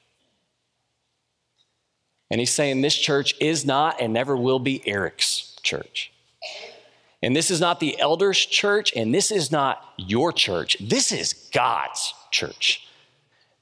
And 2.30 2.38
he's 2.38 2.52
saying 2.52 2.80
this 2.80 2.96
church 2.96 3.34
is 3.40 3.66
not 3.66 4.00
and 4.00 4.12
never 4.12 4.36
will 4.36 4.60
be 4.60 4.86
Eric's 4.86 5.56
church. 5.62 6.12
And 7.22 7.34
this 7.34 7.50
is 7.50 7.60
not 7.60 7.80
the 7.80 7.98
elders' 8.00 8.38
church, 8.46 8.92
and 8.94 9.12
this 9.14 9.30
is 9.30 9.50
not 9.50 9.84
your 9.96 10.32
church. 10.32 10.76
This 10.80 11.12
is 11.12 11.32
God's 11.52 12.14
church. 12.30 12.86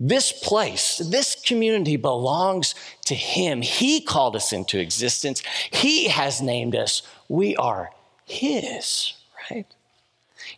This 0.01 0.31
place, 0.31 0.99
this 0.99 1.35
community 1.35 1.97
belongs 1.97 2.75
to 3.07 3.15
Him. 3.15 3.63
He 3.63 4.01
called 4.01 4.37
us 4.37 4.53
into 4.53 4.79
existence. 4.79 5.43
He 5.73 6.09
has 6.09 6.41
named 6.41 6.77
us. 6.77 7.03
We 7.29 7.57
are 7.57 7.91
His, 8.25 9.15
right? 9.51 9.67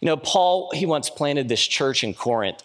You 0.00 0.06
know, 0.06 0.16
Paul, 0.16 0.70
he 0.74 0.86
once 0.86 1.10
planted 1.10 1.48
this 1.48 1.66
church 1.66 2.04
in 2.04 2.14
Corinth. 2.14 2.62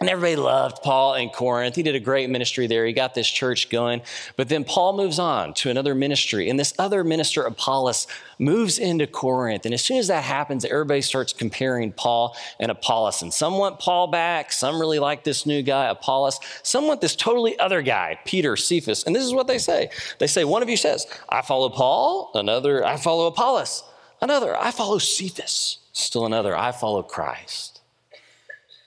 And 0.00 0.08
everybody 0.08 0.36
loved 0.36 0.82
Paul 0.82 1.14
in 1.16 1.28
Corinth. 1.28 1.76
He 1.76 1.82
did 1.82 1.94
a 1.94 2.00
great 2.00 2.30
ministry 2.30 2.66
there. 2.66 2.86
He 2.86 2.94
got 2.94 3.12
this 3.12 3.28
church 3.28 3.68
going. 3.68 4.00
But 4.34 4.48
then 4.48 4.64
Paul 4.64 4.96
moves 4.96 5.18
on 5.18 5.52
to 5.54 5.68
another 5.68 5.94
ministry. 5.94 6.48
And 6.48 6.58
this 6.58 6.72
other 6.78 7.04
minister, 7.04 7.42
Apollos, 7.42 8.06
moves 8.38 8.78
into 8.78 9.06
Corinth. 9.06 9.66
And 9.66 9.74
as 9.74 9.84
soon 9.84 9.98
as 9.98 10.08
that 10.08 10.24
happens, 10.24 10.64
everybody 10.64 11.02
starts 11.02 11.34
comparing 11.34 11.92
Paul 11.92 12.34
and 12.58 12.70
Apollos. 12.70 13.20
And 13.20 13.30
some 13.30 13.58
want 13.58 13.78
Paul 13.78 14.06
back. 14.06 14.52
Some 14.52 14.80
really 14.80 14.98
like 14.98 15.22
this 15.22 15.44
new 15.44 15.60
guy, 15.60 15.90
Apollos. 15.90 16.40
Some 16.62 16.86
want 16.86 17.02
this 17.02 17.14
totally 17.14 17.58
other 17.58 17.82
guy, 17.82 18.18
Peter, 18.24 18.56
Cephas. 18.56 19.04
And 19.04 19.14
this 19.14 19.24
is 19.24 19.34
what 19.34 19.48
they 19.48 19.58
say 19.58 19.90
they 20.18 20.26
say, 20.26 20.44
one 20.44 20.62
of 20.62 20.70
you 20.70 20.78
says, 20.78 21.06
I 21.28 21.42
follow 21.42 21.68
Paul. 21.68 22.30
Another, 22.34 22.86
I 22.86 22.96
follow 22.96 23.26
Apollos. 23.26 23.84
Another, 24.22 24.56
I 24.56 24.70
follow 24.70 24.96
Cephas. 24.96 25.78
Still 25.92 26.24
another, 26.24 26.56
I 26.56 26.72
follow 26.72 27.02
Christ. 27.02 27.69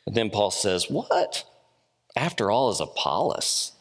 But 0.05 0.15
then 0.15 0.29
Paul 0.29 0.51
says, 0.51 0.89
What? 0.89 1.43
After 2.15 2.51
all, 2.51 2.69
is 2.69 2.79
Apollos. 2.79 3.71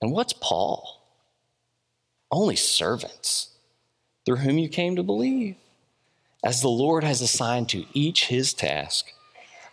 And 0.00 0.12
what's 0.12 0.32
Paul? 0.32 1.02
Only 2.30 2.56
servants 2.56 3.50
through 4.24 4.36
whom 4.36 4.58
you 4.58 4.68
came 4.68 4.94
to 4.96 5.02
believe, 5.02 5.56
as 6.44 6.60
the 6.60 6.68
Lord 6.68 7.02
has 7.02 7.20
assigned 7.20 7.68
to 7.70 7.86
each 7.94 8.26
his 8.26 8.52
task. 8.52 9.06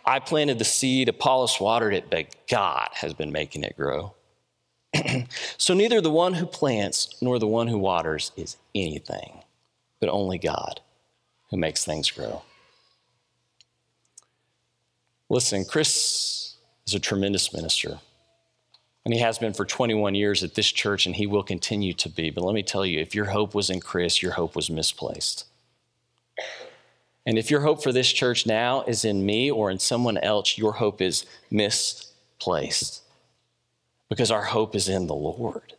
I 0.04 0.18
planted 0.18 0.58
the 0.58 0.64
seed, 0.64 1.08
Apollos 1.08 1.60
watered 1.60 1.92
it, 1.92 2.10
but 2.10 2.34
God 2.48 2.88
has 2.94 3.12
been 3.12 3.32
making 3.32 3.64
it 3.64 3.76
grow. 3.76 4.14
so 5.58 5.74
neither 5.74 6.00
the 6.00 6.10
one 6.10 6.34
who 6.34 6.46
plants 6.46 7.16
nor 7.20 7.38
the 7.38 7.46
one 7.46 7.68
who 7.68 7.78
waters 7.78 8.32
is 8.36 8.56
anything, 8.74 9.42
but 10.00 10.08
only 10.08 10.38
God 10.38 10.80
who 11.50 11.56
makes 11.56 11.84
things 11.84 12.10
grow. 12.10 12.42
Listen, 15.28 15.64
Chris 15.64 16.54
is 16.86 16.94
a 16.94 17.00
tremendous 17.00 17.52
minister. 17.52 17.98
And 19.04 19.14
he 19.14 19.20
has 19.20 19.38
been 19.38 19.52
for 19.52 19.64
21 19.64 20.16
years 20.16 20.42
at 20.42 20.54
this 20.54 20.70
church, 20.70 21.06
and 21.06 21.14
he 21.14 21.28
will 21.28 21.44
continue 21.44 21.92
to 21.94 22.08
be. 22.08 22.30
But 22.30 22.42
let 22.42 22.54
me 22.54 22.64
tell 22.64 22.84
you, 22.84 22.98
if 22.98 23.14
your 23.14 23.26
hope 23.26 23.54
was 23.54 23.70
in 23.70 23.78
Chris, 23.78 24.20
your 24.20 24.32
hope 24.32 24.56
was 24.56 24.68
misplaced. 24.68 25.46
And 27.24 27.38
if 27.38 27.48
your 27.48 27.60
hope 27.60 27.82
for 27.82 27.92
this 27.92 28.12
church 28.12 28.46
now 28.46 28.82
is 28.82 29.04
in 29.04 29.24
me 29.24 29.48
or 29.48 29.70
in 29.70 29.78
someone 29.78 30.18
else, 30.18 30.58
your 30.58 30.72
hope 30.72 31.00
is 31.00 31.24
misplaced. 31.52 33.02
Because 34.08 34.32
our 34.32 34.42
hope 34.42 34.74
is 34.74 34.88
in 34.88 35.06
the 35.06 35.14
Lord. 35.14 35.75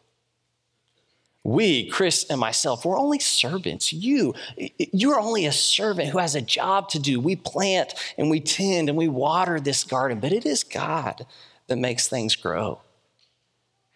We, 1.47 1.87
Chris 1.87 2.25
and 2.29 2.41
myself, 2.41 2.83
we're 2.83 2.99
only 2.99 3.19
servants. 3.19 3.93
You, 3.93 4.33
you're 4.77 5.17
only 5.17 5.45
a 5.45 5.53
servant 5.53 6.09
who 6.09 6.17
has 6.17 6.35
a 6.35 6.41
job 6.41 6.89
to 6.89 6.99
do. 6.99 7.21
We 7.21 7.37
plant 7.37 7.93
and 8.17 8.29
we 8.29 8.41
tend 8.41 8.89
and 8.89 8.97
we 8.97 9.07
water 9.07 9.57
this 9.61 9.85
garden, 9.85 10.19
but 10.19 10.33
it 10.33 10.45
is 10.45 10.65
God 10.65 11.25
that 11.67 11.77
makes 11.77 12.09
things 12.09 12.35
grow. 12.35 12.81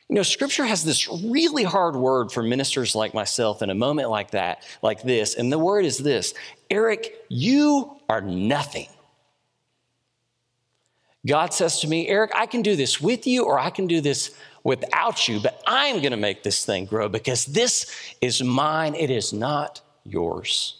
You 0.07 0.15
know, 0.15 0.23
scripture 0.23 0.63
has 0.63 0.85
this 0.85 1.09
really 1.25 1.65
hard 1.65 1.97
word 1.97 2.31
for 2.31 2.41
ministers 2.41 2.95
like 2.95 3.13
myself 3.13 3.61
in 3.61 3.69
a 3.69 3.75
moment 3.75 4.09
like 4.09 4.31
that, 4.31 4.63
like 4.81 5.01
this. 5.01 5.35
And 5.35 5.51
the 5.51 5.59
word 5.59 5.83
is 5.83 5.97
this 5.97 6.33
Eric, 6.69 7.25
you 7.27 7.97
are 8.07 8.21
nothing. 8.21 8.87
God 11.27 11.53
says 11.53 11.81
to 11.81 11.87
me, 11.89 12.07
Eric, 12.07 12.31
I 12.33 12.45
can 12.45 12.61
do 12.61 12.77
this 12.77 13.01
with 13.01 13.27
you 13.27 13.43
or 13.43 13.59
I 13.59 13.71
can 13.71 13.87
do 13.87 13.99
this 13.99 14.33
without 14.63 15.27
you, 15.27 15.39
but 15.39 15.61
I'm 15.65 15.97
going 15.99 16.11
to 16.11 16.17
make 16.17 16.43
this 16.43 16.65
thing 16.65 16.85
grow 16.85 17.09
because 17.09 17.45
this 17.45 17.91
is 18.21 18.43
mine. 18.43 18.95
It 18.95 19.09
is 19.09 19.33
not 19.33 19.81
yours. 20.03 20.77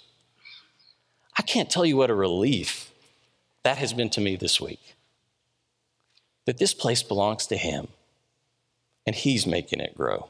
I 1.37 1.41
can't 1.41 1.69
tell 1.69 1.85
you 1.85 1.97
what 1.97 2.09
a 2.09 2.15
relief 2.15 2.91
that 3.63 3.77
has 3.77 3.93
been 3.93 4.09
to 4.11 4.21
me 4.21 4.35
this 4.35 4.59
week 4.59 4.95
that 6.45 6.57
this 6.57 6.73
place 6.73 7.03
belongs 7.03 7.47
to 7.47 7.57
Him 7.57 7.87
and 9.05 9.15
he's 9.15 9.45
making 9.47 9.79
it 9.79 9.95
grow. 9.95 10.29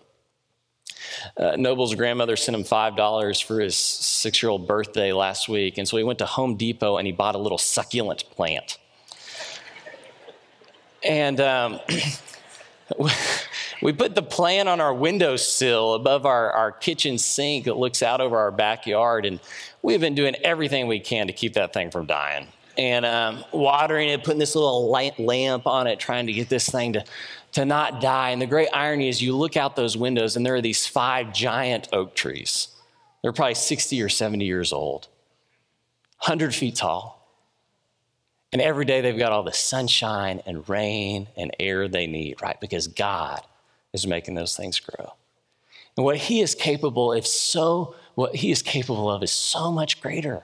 Uh, 1.37 1.55
Noble's 1.57 1.95
grandmother 1.95 2.35
sent 2.35 2.55
him 2.55 2.63
$5 2.63 3.43
for 3.43 3.59
his 3.59 3.75
six 3.75 4.41
year 4.41 4.49
old 4.49 4.67
birthday 4.67 5.11
last 5.11 5.49
week. 5.49 5.77
And 5.77 5.87
so 5.87 5.97
he 5.97 6.03
went 6.03 6.19
to 6.19 6.25
Home 6.25 6.55
Depot 6.55 6.97
and 6.97 7.05
he 7.05 7.11
bought 7.11 7.35
a 7.35 7.39
little 7.39 7.57
succulent 7.57 8.23
plant. 8.31 8.77
And 11.03 11.41
um, 11.41 11.79
we 13.81 13.93
put 13.93 14.15
the 14.15 14.21
plant 14.21 14.69
on 14.69 14.79
our 14.81 14.93
windowsill 14.93 15.93
above 15.93 16.25
our, 16.25 16.51
our 16.51 16.71
kitchen 16.71 17.17
sink 17.17 17.65
that 17.65 17.77
looks 17.77 18.03
out 18.03 18.21
over 18.21 18.37
our 18.37 18.51
backyard. 18.51 19.25
And 19.25 19.39
we've 19.81 20.01
been 20.01 20.15
doing 20.15 20.35
everything 20.43 20.87
we 20.87 20.99
can 20.99 21.27
to 21.27 21.33
keep 21.33 21.53
that 21.53 21.73
thing 21.73 21.91
from 21.91 22.05
dying. 22.05 22.47
And 22.77 23.05
um, 23.05 23.43
watering 23.51 24.09
it, 24.09 24.23
putting 24.23 24.39
this 24.39 24.55
little 24.55 24.89
lamp 24.89 25.67
on 25.67 25.87
it, 25.87 25.99
trying 25.99 26.27
to 26.27 26.33
get 26.33 26.49
this 26.49 26.69
thing 26.69 26.93
to 26.93 27.03
to 27.53 27.65
not 27.65 28.01
die. 28.01 28.29
And 28.29 28.41
the 28.41 28.45
great 28.45 28.69
irony 28.73 29.09
is 29.09 29.21
you 29.21 29.35
look 29.35 29.57
out 29.57 29.75
those 29.75 29.97
windows 29.97 30.35
and 30.35 30.45
there 30.45 30.55
are 30.55 30.61
these 30.61 30.87
five 30.87 31.33
giant 31.33 31.89
oak 31.91 32.15
trees. 32.15 32.69
They're 33.21 33.33
probably 33.33 33.55
60 33.55 34.01
or 34.01 34.09
70 34.09 34.45
years 34.45 34.73
old, 34.73 35.07
100 36.19 36.55
feet 36.55 36.75
tall. 36.75 37.20
And 38.51 38.61
every 38.61 38.85
day 38.85 39.01
they've 39.01 39.17
got 39.17 39.31
all 39.31 39.43
the 39.43 39.53
sunshine 39.53 40.41
and 40.45 40.67
rain 40.67 41.27
and 41.37 41.55
air 41.59 41.87
they 41.87 42.07
need, 42.07 42.41
right? 42.41 42.59
Because 42.59 42.87
God 42.87 43.41
is 43.93 44.05
making 44.05 44.35
those 44.35 44.55
things 44.55 44.79
grow. 44.79 45.13
And 45.97 46.05
what 46.05 46.17
he 46.17 46.41
is 46.41 46.55
capable 46.55 47.13
of 47.13 47.25
so 47.27 47.95
what 48.15 48.35
he 48.35 48.51
is 48.51 48.61
capable 48.61 49.09
of 49.09 49.23
is 49.23 49.31
so 49.31 49.71
much 49.71 50.01
greater 50.01 50.43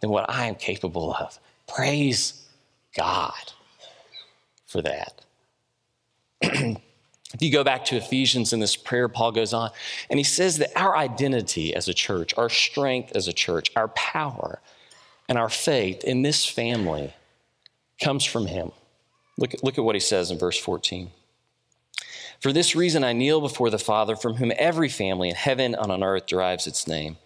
than 0.00 0.10
what 0.10 0.28
I 0.28 0.46
am 0.46 0.56
capable 0.56 1.14
of. 1.14 1.38
Praise 1.68 2.46
God 2.96 3.52
for 4.66 4.82
that. 4.82 5.24
if 6.42 7.40
you 7.40 7.52
go 7.52 7.62
back 7.62 7.84
to 7.86 7.96
Ephesians 7.96 8.52
in 8.52 8.60
this 8.60 8.74
prayer, 8.74 9.08
Paul 9.08 9.32
goes 9.32 9.52
on 9.52 9.70
and 10.10 10.18
he 10.18 10.24
says 10.24 10.58
that 10.58 10.70
our 10.76 10.96
identity 10.96 11.74
as 11.74 11.88
a 11.88 11.94
church, 11.94 12.34
our 12.36 12.48
strength 12.48 13.14
as 13.14 13.28
a 13.28 13.32
church, 13.32 13.70
our 13.76 13.88
power, 13.88 14.60
and 15.28 15.38
our 15.38 15.48
faith 15.48 16.04
in 16.04 16.22
this 16.22 16.46
family 16.46 17.14
comes 18.00 18.24
from 18.24 18.46
him. 18.46 18.72
Look, 19.38 19.54
look 19.62 19.78
at 19.78 19.84
what 19.84 19.94
he 19.94 20.00
says 20.00 20.30
in 20.30 20.38
verse 20.38 20.58
14. 20.58 21.10
For 22.40 22.52
this 22.52 22.74
reason, 22.74 23.04
I 23.04 23.12
kneel 23.12 23.40
before 23.40 23.70
the 23.70 23.78
Father, 23.78 24.16
from 24.16 24.34
whom 24.34 24.52
every 24.56 24.88
family 24.88 25.28
in 25.28 25.34
heaven 25.34 25.74
and 25.74 25.92
on 25.92 26.02
earth 26.02 26.26
derives 26.26 26.66
its 26.66 26.88
name. 26.88 27.16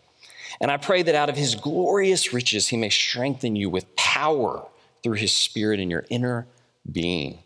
And 0.61 0.71
I 0.71 0.77
pray 0.77 1.03
that 1.03 1.15
out 1.15 1.29
of 1.29 1.37
his 1.37 1.55
glorious 1.55 2.33
riches, 2.33 2.69
he 2.69 2.77
may 2.77 2.91
strengthen 2.91 3.57
you 3.57 3.69
with 3.71 3.97
power 3.97 4.67
through 5.03 5.15
his 5.15 5.35
Spirit 5.35 5.81
in 5.81 5.91
your 5.91 6.05
inner 6.11 6.47
being 6.91 7.39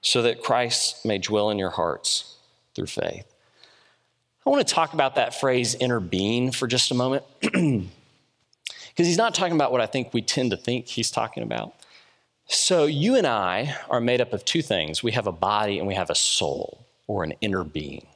so 0.00 0.22
that 0.22 0.42
Christ 0.42 1.04
may 1.04 1.18
dwell 1.18 1.50
in 1.50 1.58
your 1.58 1.70
hearts 1.70 2.36
through 2.74 2.86
faith. 2.86 3.26
I 4.46 4.50
want 4.50 4.66
to 4.66 4.74
talk 4.74 4.94
about 4.94 5.16
that 5.16 5.38
phrase 5.38 5.74
inner 5.74 6.00
being 6.00 6.52
for 6.52 6.66
just 6.66 6.90
a 6.90 6.94
moment 6.94 7.24
because 8.98 9.06
he's 9.06 9.16
not 9.16 9.32
talking 9.32 9.54
about 9.54 9.70
what 9.70 9.80
I 9.80 9.86
think 9.86 10.12
we 10.12 10.22
tend 10.22 10.50
to 10.50 10.56
think 10.56 10.88
he's 10.88 11.12
talking 11.12 11.44
about. 11.44 11.72
So, 12.46 12.86
you 12.86 13.14
and 13.14 13.28
I 13.28 13.76
are 13.88 14.00
made 14.00 14.20
up 14.20 14.32
of 14.32 14.44
two 14.44 14.60
things 14.60 15.04
we 15.04 15.12
have 15.12 15.28
a 15.28 15.32
body 15.32 15.78
and 15.78 15.86
we 15.86 15.94
have 15.94 16.10
a 16.10 16.16
soul 16.16 16.84
or 17.06 17.22
an 17.22 17.34
inner 17.40 17.62
being. 17.62 18.08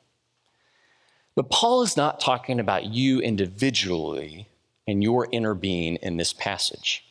But 1.36 1.50
Paul 1.50 1.82
is 1.82 1.96
not 1.96 2.18
talking 2.18 2.58
about 2.58 2.86
you 2.86 3.20
individually 3.20 4.48
and 4.88 5.04
your 5.04 5.28
inner 5.30 5.54
being 5.54 5.98
in 6.02 6.16
this 6.16 6.32
passage. 6.32 7.04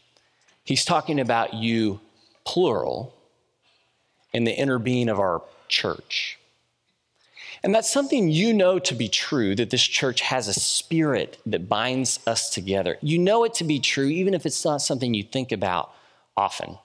He's 0.65 0.83
talking 0.83 1.21
about 1.21 1.53
you, 1.53 2.01
plural, 2.43 3.15
and 4.33 4.45
the 4.45 4.51
inner 4.51 4.79
being 4.79 5.07
of 5.07 5.17
our 5.17 5.43
church. 5.69 6.37
And 7.63 7.75
that's 7.75 7.91
something 7.91 8.29
you 8.29 8.53
know 8.53 8.79
to 8.79 8.95
be 8.95 9.07
true 9.07 9.55
that 9.55 9.69
this 9.69 9.83
church 9.83 10.21
has 10.21 10.47
a 10.47 10.53
spirit 10.53 11.37
that 11.45 11.69
binds 11.69 12.19
us 12.25 12.49
together. 12.49 12.97
You 13.01 13.19
know 13.19 13.43
it 13.43 13.53
to 13.55 13.63
be 13.63 13.79
true, 13.79 14.07
even 14.07 14.33
if 14.33 14.45
it's 14.45 14.65
not 14.65 14.81
something 14.81 15.13
you 15.13 15.23
think 15.23 15.51
about 15.51 15.93
often. 16.35 16.77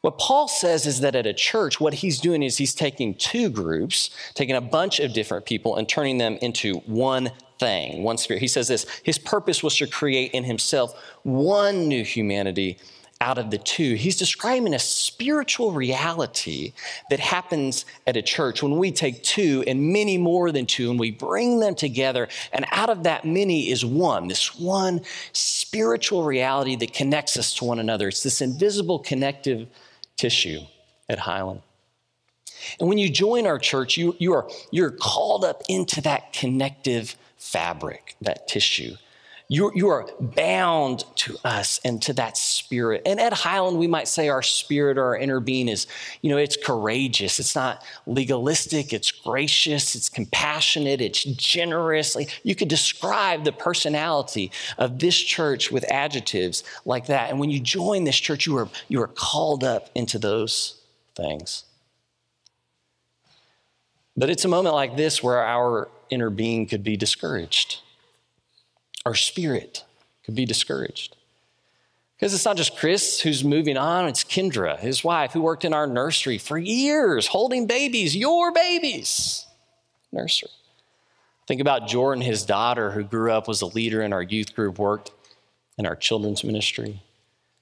What 0.00 0.18
Paul 0.18 0.48
says 0.48 0.84
is 0.84 1.00
that 1.00 1.14
at 1.14 1.26
a 1.26 1.32
church, 1.32 1.80
what 1.80 1.94
he's 1.94 2.20
doing 2.20 2.42
is 2.42 2.58
he's 2.58 2.74
taking 2.74 3.14
two 3.14 3.48
groups, 3.48 4.10
taking 4.34 4.56
a 4.56 4.60
bunch 4.60 5.00
of 5.00 5.14
different 5.14 5.46
people, 5.46 5.76
and 5.76 5.88
turning 5.88 6.18
them 6.18 6.36
into 6.42 6.74
one 6.80 7.30
thing, 7.58 8.02
one 8.02 8.18
spirit. 8.18 8.40
He 8.40 8.48
says 8.48 8.68
this 8.68 8.86
his 9.02 9.16
purpose 9.16 9.62
was 9.62 9.76
to 9.76 9.86
create 9.86 10.32
in 10.32 10.44
himself 10.44 10.92
one 11.22 11.88
new 11.88 12.04
humanity 12.04 12.78
out 13.20 13.38
of 13.38 13.50
the 13.50 13.58
two. 13.58 13.94
He's 13.94 14.16
describing 14.16 14.74
a 14.74 14.78
spiritual 14.78 15.72
reality 15.72 16.72
that 17.10 17.20
happens 17.20 17.84
at 18.06 18.16
a 18.16 18.22
church 18.22 18.62
when 18.62 18.76
we 18.76 18.92
take 18.92 19.22
two 19.22 19.64
and 19.66 19.92
many 19.92 20.18
more 20.18 20.52
than 20.52 20.66
two 20.66 20.90
and 20.90 20.98
we 20.98 21.10
bring 21.10 21.60
them 21.60 21.74
together. 21.74 22.28
And 22.52 22.66
out 22.70 22.90
of 22.90 23.04
that 23.04 23.24
many 23.24 23.70
is 23.70 23.84
one, 23.84 24.28
this 24.28 24.58
one 24.58 25.00
spiritual 25.32 26.24
reality 26.24 26.76
that 26.76 26.92
connects 26.92 27.36
us 27.36 27.54
to 27.54 27.64
one 27.64 27.78
another. 27.78 28.08
It's 28.08 28.22
this 28.22 28.40
invisible 28.40 28.98
connective 28.98 29.68
tissue 30.16 30.60
at 31.08 31.20
Highland. 31.20 31.62
And 32.80 32.88
when 32.88 32.98
you 32.98 33.10
join 33.10 33.46
our 33.46 33.58
church, 33.58 33.96
you, 33.96 34.16
you 34.18 34.32
are, 34.32 34.48
you're 34.70 34.90
called 34.90 35.44
up 35.44 35.62
into 35.68 36.00
that 36.02 36.32
connective 36.32 37.16
fabric, 37.36 38.16
that 38.22 38.48
tissue. 38.48 38.96
You, 39.48 39.70
you 39.74 39.88
are 39.88 40.06
bound 40.18 41.04
to 41.16 41.36
us 41.44 41.78
and 41.84 42.00
to 42.02 42.14
that 42.14 42.38
spirit. 42.38 43.02
And 43.04 43.20
at 43.20 43.34
Highland, 43.34 43.78
we 43.78 43.86
might 43.86 44.08
say 44.08 44.30
our 44.30 44.40
spirit 44.40 44.96
or 44.96 45.04
our 45.04 45.16
inner 45.16 45.38
being 45.38 45.68
is, 45.68 45.86
you 46.22 46.30
know, 46.30 46.38
it's 46.38 46.56
courageous. 46.56 47.38
It's 47.38 47.54
not 47.54 47.84
legalistic. 48.06 48.94
It's 48.94 49.10
gracious. 49.10 49.94
It's 49.94 50.08
compassionate. 50.08 51.02
It's 51.02 51.24
generous. 51.24 52.16
Like 52.16 52.40
you 52.42 52.54
could 52.54 52.68
describe 52.68 53.44
the 53.44 53.52
personality 53.52 54.50
of 54.78 54.98
this 54.98 55.16
church 55.16 55.70
with 55.70 55.84
adjectives 55.92 56.64
like 56.86 57.06
that. 57.06 57.28
And 57.28 57.38
when 57.38 57.50
you 57.50 57.60
join 57.60 58.04
this 58.04 58.16
church, 58.16 58.46
you 58.46 58.56
are, 58.56 58.68
you 58.88 59.02
are 59.02 59.08
called 59.08 59.62
up 59.62 59.90
into 59.94 60.18
those 60.18 60.80
things. 61.14 61.64
But 64.16 64.30
it's 64.30 64.46
a 64.46 64.48
moment 64.48 64.74
like 64.74 64.96
this 64.96 65.22
where 65.22 65.44
our 65.44 65.88
inner 66.08 66.30
being 66.30 66.66
could 66.66 66.82
be 66.82 66.96
discouraged 66.96 67.80
our 69.04 69.14
spirit 69.14 69.84
could 70.24 70.34
be 70.34 70.44
discouraged. 70.44 71.16
Because 72.16 72.32
it's 72.32 72.44
not 72.44 72.56
just 72.56 72.76
Chris 72.76 73.20
who's 73.20 73.44
moving 73.44 73.76
on, 73.76 74.06
it's 74.08 74.24
Kendra, 74.24 74.78
his 74.78 75.02
wife, 75.02 75.32
who 75.32 75.42
worked 75.42 75.64
in 75.64 75.74
our 75.74 75.86
nursery 75.86 76.38
for 76.38 76.56
years, 76.56 77.26
holding 77.26 77.66
babies, 77.66 78.16
your 78.16 78.52
babies. 78.52 79.46
Nursery. 80.12 80.50
Think 81.46 81.60
about 81.60 81.88
Jordan, 81.88 82.22
his 82.22 82.44
daughter, 82.44 82.92
who 82.92 83.02
grew 83.02 83.32
up, 83.32 83.48
was 83.48 83.60
a 83.60 83.66
leader 83.66 84.00
in 84.00 84.12
our 84.12 84.22
youth 84.22 84.54
group, 84.54 84.78
worked 84.78 85.10
in 85.76 85.86
our 85.86 85.96
children's 85.96 86.44
ministry. 86.44 87.02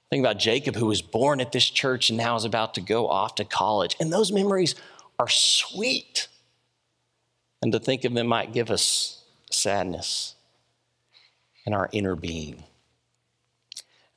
Think 0.09 0.21
about 0.21 0.37
Jacob, 0.37 0.75
who 0.75 0.85
was 0.85 1.01
born 1.01 1.41
at 1.41 1.51
this 1.51 1.69
church 1.69 2.09
and 2.09 2.17
now 2.17 2.35
is 2.35 2.45
about 2.45 2.75
to 2.75 2.81
go 2.81 3.09
off 3.09 3.35
to 3.35 3.43
college. 3.43 3.97
And 3.99 4.13
those 4.13 4.31
memories 4.31 4.75
are 5.17 5.27
sweet. 5.27 6.27
And 7.61 7.71
to 7.71 7.79
think 7.79 8.05
of 8.05 8.13
them 8.13 8.27
might 8.27 8.53
give 8.53 8.69
us 8.69 9.23
sadness 9.49 10.35
in 11.65 11.73
our 11.73 11.89
inner 11.91 12.15
being. 12.15 12.63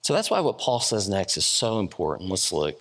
So 0.02 0.14
that's 0.14 0.30
why 0.30 0.40
what 0.40 0.58
Paul 0.58 0.80
says 0.80 1.08
next 1.08 1.36
is 1.36 1.46
so 1.46 1.80
important. 1.80 2.30
Let's 2.30 2.52
look. 2.52 2.80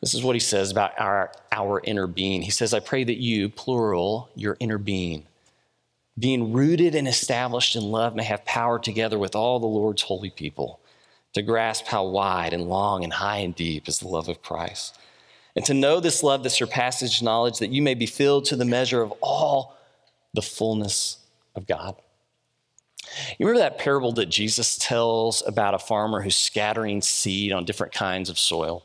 This 0.00 0.14
is 0.14 0.22
what 0.22 0.36
he 0.36 0.40
says 0.40 0.70
about 0.70 0.98
our, 0.98 1.32
our 1.52 1.80
inner 1.84 2.06
being. 2.06 2.42
He 2.42 2.50
says, 2.50 2.74
I 2.74 2.80
pray 2.80 3.04
that 3.04 3.18
you, 3.18 3.48
plural, 3.48 4.30
your 4.34 4.56
inner 4.58 4.78
being, 4.78 5.26
being 6.18 6.52
rooted 6.52 6.94
and 6.94 7.06
established 7.06 7.76
in 7.76 7.82
love, 7.82 8.14
may 8.14 8.24
have 8.24 8.44
power 8.44 8.78
together 8.78 9.18
with 9.18 9.36
all 9.36 9.60
the 9.60 9.66
Lord's 9.66 10.02
holy 10.02 10.30
people 10.30 10.80
to 11.34 11.42
grasp 11.42 11.86
how 11.86 12.04
wide 12.04 12.52
and 12.52 12.68
long 12.68 13.04
and 13.04 13.12
high 13.12 13.38
and 13.38 13.54
deep 13.54 13.88
is 13.88 14.00
the 14.00 14.08
love 14.08 14.28
of 14.28 14.42
Christ. 14.42 14.98
And 15.54 15.64
to 15.66 15.74
know 15.74 16.00
this 16.00 16.22
love 16.22 16.42
that 16.42 16.50
surpasses 16.50 17.22
knowledge, 17.22 17.58
that 17.58 17.70
you 17.70 17.82
may 17.82 17.94
be 17.94 18.06
filled 18.06 18.44
to 18.46 18.56
the 18.56 18.64
measure 18.64 19.02
of 19.02 19.12
all 19.20 19.76
the 20.34 20.42
fullness 20.42 21.18
of 21.54 21.66
God. 21.66 21.96
You 23.38 23.46
remember 23.46 23.68
that 23.68 23.78
parable 23.78 24.12
that 24.12 24.26
Jesus 24.26 24.76
tells 24.78 25.42
about 25.46 25.74
a 25.74 25.78
farmer 25.78 26.22
who's 26.22 26.36
scattering 26.36 27.02
seed 27.02 27.52
on 27.52 27.64
different 27.64 27.92
kinds 27.92 28.30
of 28.30 28.38
soil? 28.38 28.84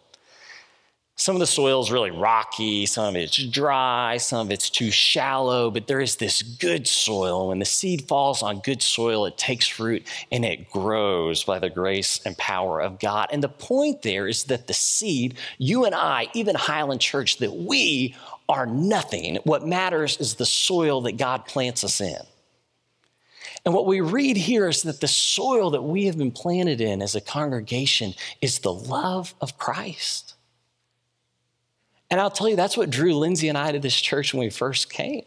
Some 1.20 1.36
of 1.36 1.40
the 1.40 1.48
soil 1.48 1.82
is 1.82 1.92
really 1.92 2.12
rocky, 2.12 2.86
some 2.86 3.08
of 3.08 3.16
it's 3.16 3.44
dry, 3.44 4.18
some 4.18 4.46
of 4.46 4.52
it's 4.52 4.70
too 4.70 4.92
shallow, 4.92 5.72
but 5.72 5.88
there 5.88 6.00
is 6.00 6.18
this 6.18 6.44
good 6.44 6.88
soil. 6.88 7.48
When 7.48 7.58
the 7.58 7.66
seed 7.66 8.08
falls 8.08 8.44
on 8.44 8.60
good 8.60 8.84
soil, 8.84 9.26
it 9.26 9.36
takes 9.36 9.80
root 9.80 10.06
and 10.32 10.46
it 10.46 10.70
grows 10.70 11.44
by 11.44 11.58
the 11.58 11.72
grace 11.72 12.22
and 12.24 12.38
power 12.38 12.80
of 12.80 13.00
God. 13.00 13.30
And 13.32 13.42
the 13.42 13.50
point 13.50 14.04
there 14.04 14.28
is 14.28 14.44
that 14.44 14.68
the 14.68 14.76
seed, 14.76 15.40
you 15.58 15.86
and 15.86 15.96
I, 15.96 16.28
even 16.36 16.54
Highland 16.54 17.02
Church, 17.02 17.38
that 17.38 17.56
we 17.56 18.14
are 18.48 18.68
nothing. 18.68 19.40
What 19.44 19.66
matters 19.66 20.18
is 20.18 20.36
the 20.36 20.46
soil 20.46 21.02
that 21.02 21.18
God 21.18 21.48
plants 21.48 21.84
us 21.84 22.00
in. 22.00 22.22
And 23.66 23.74
what 23.74 23.86
we 23.86 24.02
read 24.02 24.38
here 24.38 24.68
is 24.68 24.84
that 24.84 25.02
the 25.02 25.08
soil 25.08 25.72
that 25.72 25.82
we 25.82 26.06
have 26.06 26.18
been 26.18 26.32
planted 26.32 26.80
in 26.82 27.02
as 27.02 27.16
a 27.16 27.22
congregation 27.22 28.14
is 28.42 28.60
the 28.60 28.74
love 28.74 29.34
of 29.42 29.58
Christ. 29.58 30.36
And 32.10 32.22
I'll 32.22 32.32
tell 32.32 32.48
you, 32.48 32.56
that's 32.56 32.78
what 32.78 32.90
drew 32.90 33.16
Lindsay 33.16 33.50
and 33.50 33.58
I 33.58 33.72
to 33.72 33.80
this 33.80 34.00
church 34.00 34.34
when 34.34 34.40
we 34.40 34.50
first 34.50 34.90
came. 34.90 35.26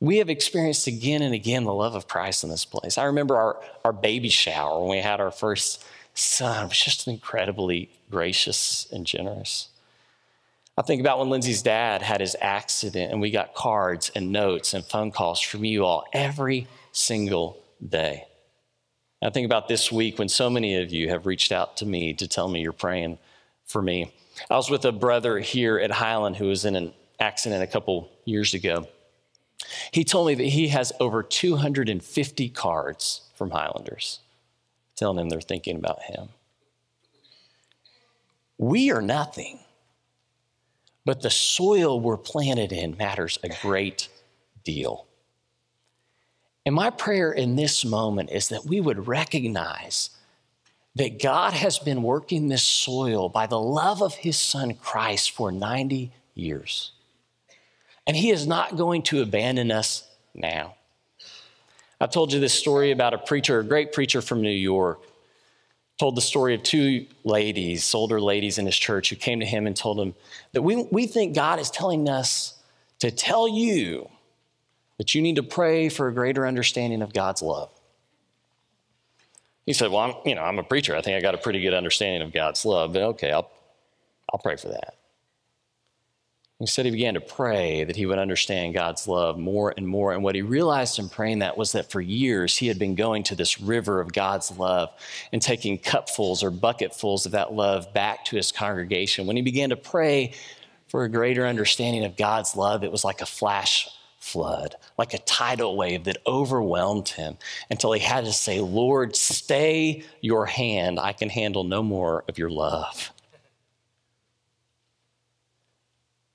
We 0.00 0.16
have 0.16 0.30
experienced 0.30 0.86
again 0.86 1.20
and 1.20 1.34
again 1.34 1.64
the 1.64 1.74
love 1.74 1.94
of 1.94 2.08
Christ 2.08 2.42
in 2.42 2.48
this 2.48 2.64
place. 2.64 2.96
I 2.96 3.04
remember 3.04 3.36
our, 3.36 3.60
our 3.84 3.92
baby 3.92 4.30
shower 4.30 4.80
when 4.80 4.90
we 4.90 4.98
had 5.02 5.20
our 5.20 5.30
first 5.30 5.84
son. 6.14 6.64
It 6.64 6.68
was 6.70 6.78
just 6.78 7.06
incredibly 7.06 7.90
gracious 8.10 8.88
and 8.90 9.04
generous. 9.04 9.68
I 10.78 10.82
think 10.82 11.02
about 11.02 11.18
when 11.18 11.28
Lindsay's 11.28 11.60
dad 11.60 12.00
had 12.00 12.22
his 12.22 12.34
accident 12.40 13.12
and 13.12 13.20
we 13.20 13.30
got 13.30 13.54
cards 13.54 14.10
and 14.14 14.32
notes 14.32 14.72
and 14.72 14.82
phone 14.82 15.10
calls 15.10 15.38
from 15.38 15.64
you 15.64 15.84
all 15.84 16.06
every 16.14 16.66
single 16.92 17.62
day. 17.86 18.26
I 19.22 19.30
think 19.30 19.44
about 19.44 19.68
this 19.68 19.92
week 19.92 20.18
when 20.18 20.28
so 20.28 20.48
many 20.48 20.76
of 20.76 20.92
you 20.92 21.10
have 21.10 21.26
reached 21.26 21.52
out 21.52 21.76
to 21.78 21.86
me 21.86 22.14
to 22.14 22.26
tell 22.26 22.48
me 22.48 22.62
you're 22.62 22.72
praying 22.72 23.18
for 23.66 23.82
me. 23.82 24.12
I 24.50 24.56
was 24.56 24.70
with 24.70 24.84
a 24.84 24.92
brother 24.92 25.38
here 25.38 25.78
at 25.78 25.90
Highland 25.90 26.36
who 26.36 26.46
was 26.46 26.64
in 26.64 26.74
an 26.74 26.92
accident 27.18 27.62
a 27.62 27.66
couple 27.66 28.10
years 28.24 28.54
ago. 28.54 28.88
He 29.92 30.04
told 30.04 30.28
me 30.28 30.34
that 30.36 30.44
he 30.44 30.68
has 30.68 30.92
over 31.00 31.22
250 31.22 32.48
cards 32.50 33.22
from 33.34 33.50
Highlanders 33.50 34.20
telling 35.00 35.18
him 35.18 35.30
they're 35.30 35.40
thinking 35.40 35.76
about 35.76 36.02
him. 36.02 36.28
We 38.58 38.90
are 38.90 39.00
nothing, 39.00 39.60
but 41.06 41.22
the 41.22 41.30
soil 41.30 41.98
we're 41.98 42.18
planted 42.18 42.70
in 42.70 42.98
matters 42.98 43.38
a 43.42 43.48
great 43.62 44.08
deal. 44.62 45.06
And 46.66 46.74
my 46.74 46.90
prayer 46.90 47.32
in 47.32 47.56
this 47.56 47.84
moment 47.84 48.30
is 48.30 48.48
that 48.48 48.66
we 48.66 48.80
would 48.80 49.06
recognize 49.06 50.10
that 50.96 51.22
God 51.22 51.52
has 51.52 51.78
been 51.78 52.02
working 52.02 52.48
this 52.48 52.62
soil 52.62 53.28
by 53.28 53.46
the 53.46 53.60
love 53.60 54.02
of 54.02 54.14
his 54.14 54.38
son 54.38 54.74
Christ 54.74 55.30
for 55.30 55.50
90 55.52 56.12
years. 56.34 56.92
And 58.06 58.16
he 58.16 58.30
is 58.30 58.46
not 58.46 58.76
going 58.76 59.02
to 59.04 59.22
abandon 59.22 59.70
us 59.70 60.08
now. 60.34 60.74
I 62.00 62.06
told 62.06 62.32
you 62.32 62.40
this 62.40 62.54
story 62.54 62.90
about 62.90 63.14
a 63.14 63.18
preacher, 63.18 63.58
a 63.60 63.64
great 63.64 63.92
preacher 63.92 64.20
from 64.20 64.42
New 64.42 64.50
York, 64.50 65.00
told 65.98 66.16
the 66.16 66.22
story 66.22 66.54
of 66.54 66.62
two 66.62 67.06
ladies, 67.24 67.94
older 67.94 68.20
ladies 68.20 68.56
in 68.56 68.64
his 68.64 68.76
church, 68.76 69.10
who 69.10 69.16
came 69.16 69.38
to 69.40 69.46
him 69.46 69.66
and 69.66 69.76
told 69.76 70.00
him 70.00 70.14
that 70.52 70.62
we, 70.62 70.76
we 70.90 71.06
think 71.06 71.34
God 71.34 71.60
is 71.60 71.70
telling 71.70 72.08
us 72.08 72.54
to 73.00 73.10
tell 73.10 73.46
you 73.46 74.08
that 75.00 75.14
you 75.14 75.22
need 75.22 75.36
to 75.36 75.42
pray 75.42 75.88
for 75.88 76.08
a 76.08 76.12
greater 76.12 76.46
understanding 76.46 77.00
of 77.00 77.14
God's 77.14 77.40
love. 77.40 77.70
He 79.64 79.72
said, 79.72 79.90
Well, 79.90 80.00
I'm, 80.00 80.14
you 80.26 80.34
know, 80.34 80.42
I'm 80.42 80.58
a 80.58 80.62
preacher. 80.62 80.94
I 80.94 81.00
think 81.00 81.16
I 81.16 81.22
got 81.22 81.34
a 81.34 81.38
pretty 81.38 81.62
good 81.62 81.72
understanding 81.72 82.20
of 82.20 82.34
God's 82.34 82.66
love, 82.66 82.92
but 82.92 83.00
okay, 83.02 83.30
I'll, 83.32 83.50
I'll 84.30 84.40
pray 84.40 84.56
for 84.56 84.68
that. 84.68 84.96
He 86.58 86.66
said 86.66 86.84
he 86.84 86.90
began 86.90 87.14
to 87.14 87.20
pray 87.22 87.84
that 87.84 87.96
he 87.96 88.04
would 88.04 88.18
understand 88.18 88.74
God's 88.74 89.08
love 89.08 89.38
more 89.38 89.72
and 89.74 89.88
more. 89.88 90.12
And 90.12 90.22
what 90.22 90.34
he 90.34 90.42
realized 90.42 90.98
in 90.98 91.08
praying 91.08 91.38
that 91.38 91.56
was 91.56 91.72
that 91.72 91.90
for 91.90 92.02
years 92.02 92.58
he 92.58 92.66
had 92.66 92.78
been 92.78 92.94
going 92.94 93.22
to 93.22 93.34
this 93.34 93.58
river 93.58 94.02
of 94.02 94.12
God's 94.12 94.50
love 94.58 94.90
and 95.32 95.40
taking 95.40 95.78
cupfuls 95.78 96.42
or 96.42 96.50
bucketfuls 96.50 97.24
of 97.24 97.32
that 97.32 97.54
love 97.54 97.94
back 97.94 98.26
to 98.26 98.36
his 98.36 98.52
congregation. 98.52 99.26
When 99.26 99.36
he 99.36 99.42
began 99.42 99.70
to 99.70 99.76
pray 99.76 100.34
for 100.88 101.04
a 101.04 101.08
greater 101.08 101.46
understanding 101.46 102.04
of 102.04 102.18
God's 102.18 102.54
love, 102.54 102.84
it 102.84 102.92
was 102.92 103.02
like 103.02 103.22
a 103.22 103.26
flash 103.26 103.88
flood, 104.20 104.76
like 104.98 105.14
a 105.14 105.18
tidal 105.18 105.76
wave 105.76 106.04
that 106.04 106.18
overwhelmed 106.26 107.08
him 107.08 107.38
until 107.70 107.92
he 107.92 108.00
had 108.00 108.26
to 108.26 108.32
say, 108.32 108.60
Lord, 108.60 109.16
stay 109.16 110.04
your 110.20 110.46
hand. 110.46 111.00
I 111.00 111.14
can 111.14 111.30
handle 111.30 111.64
no 111.64 111.82
more 111.82 112.24
of 112.28 112.38
your 112.38 112.50
love. 112.50 113.10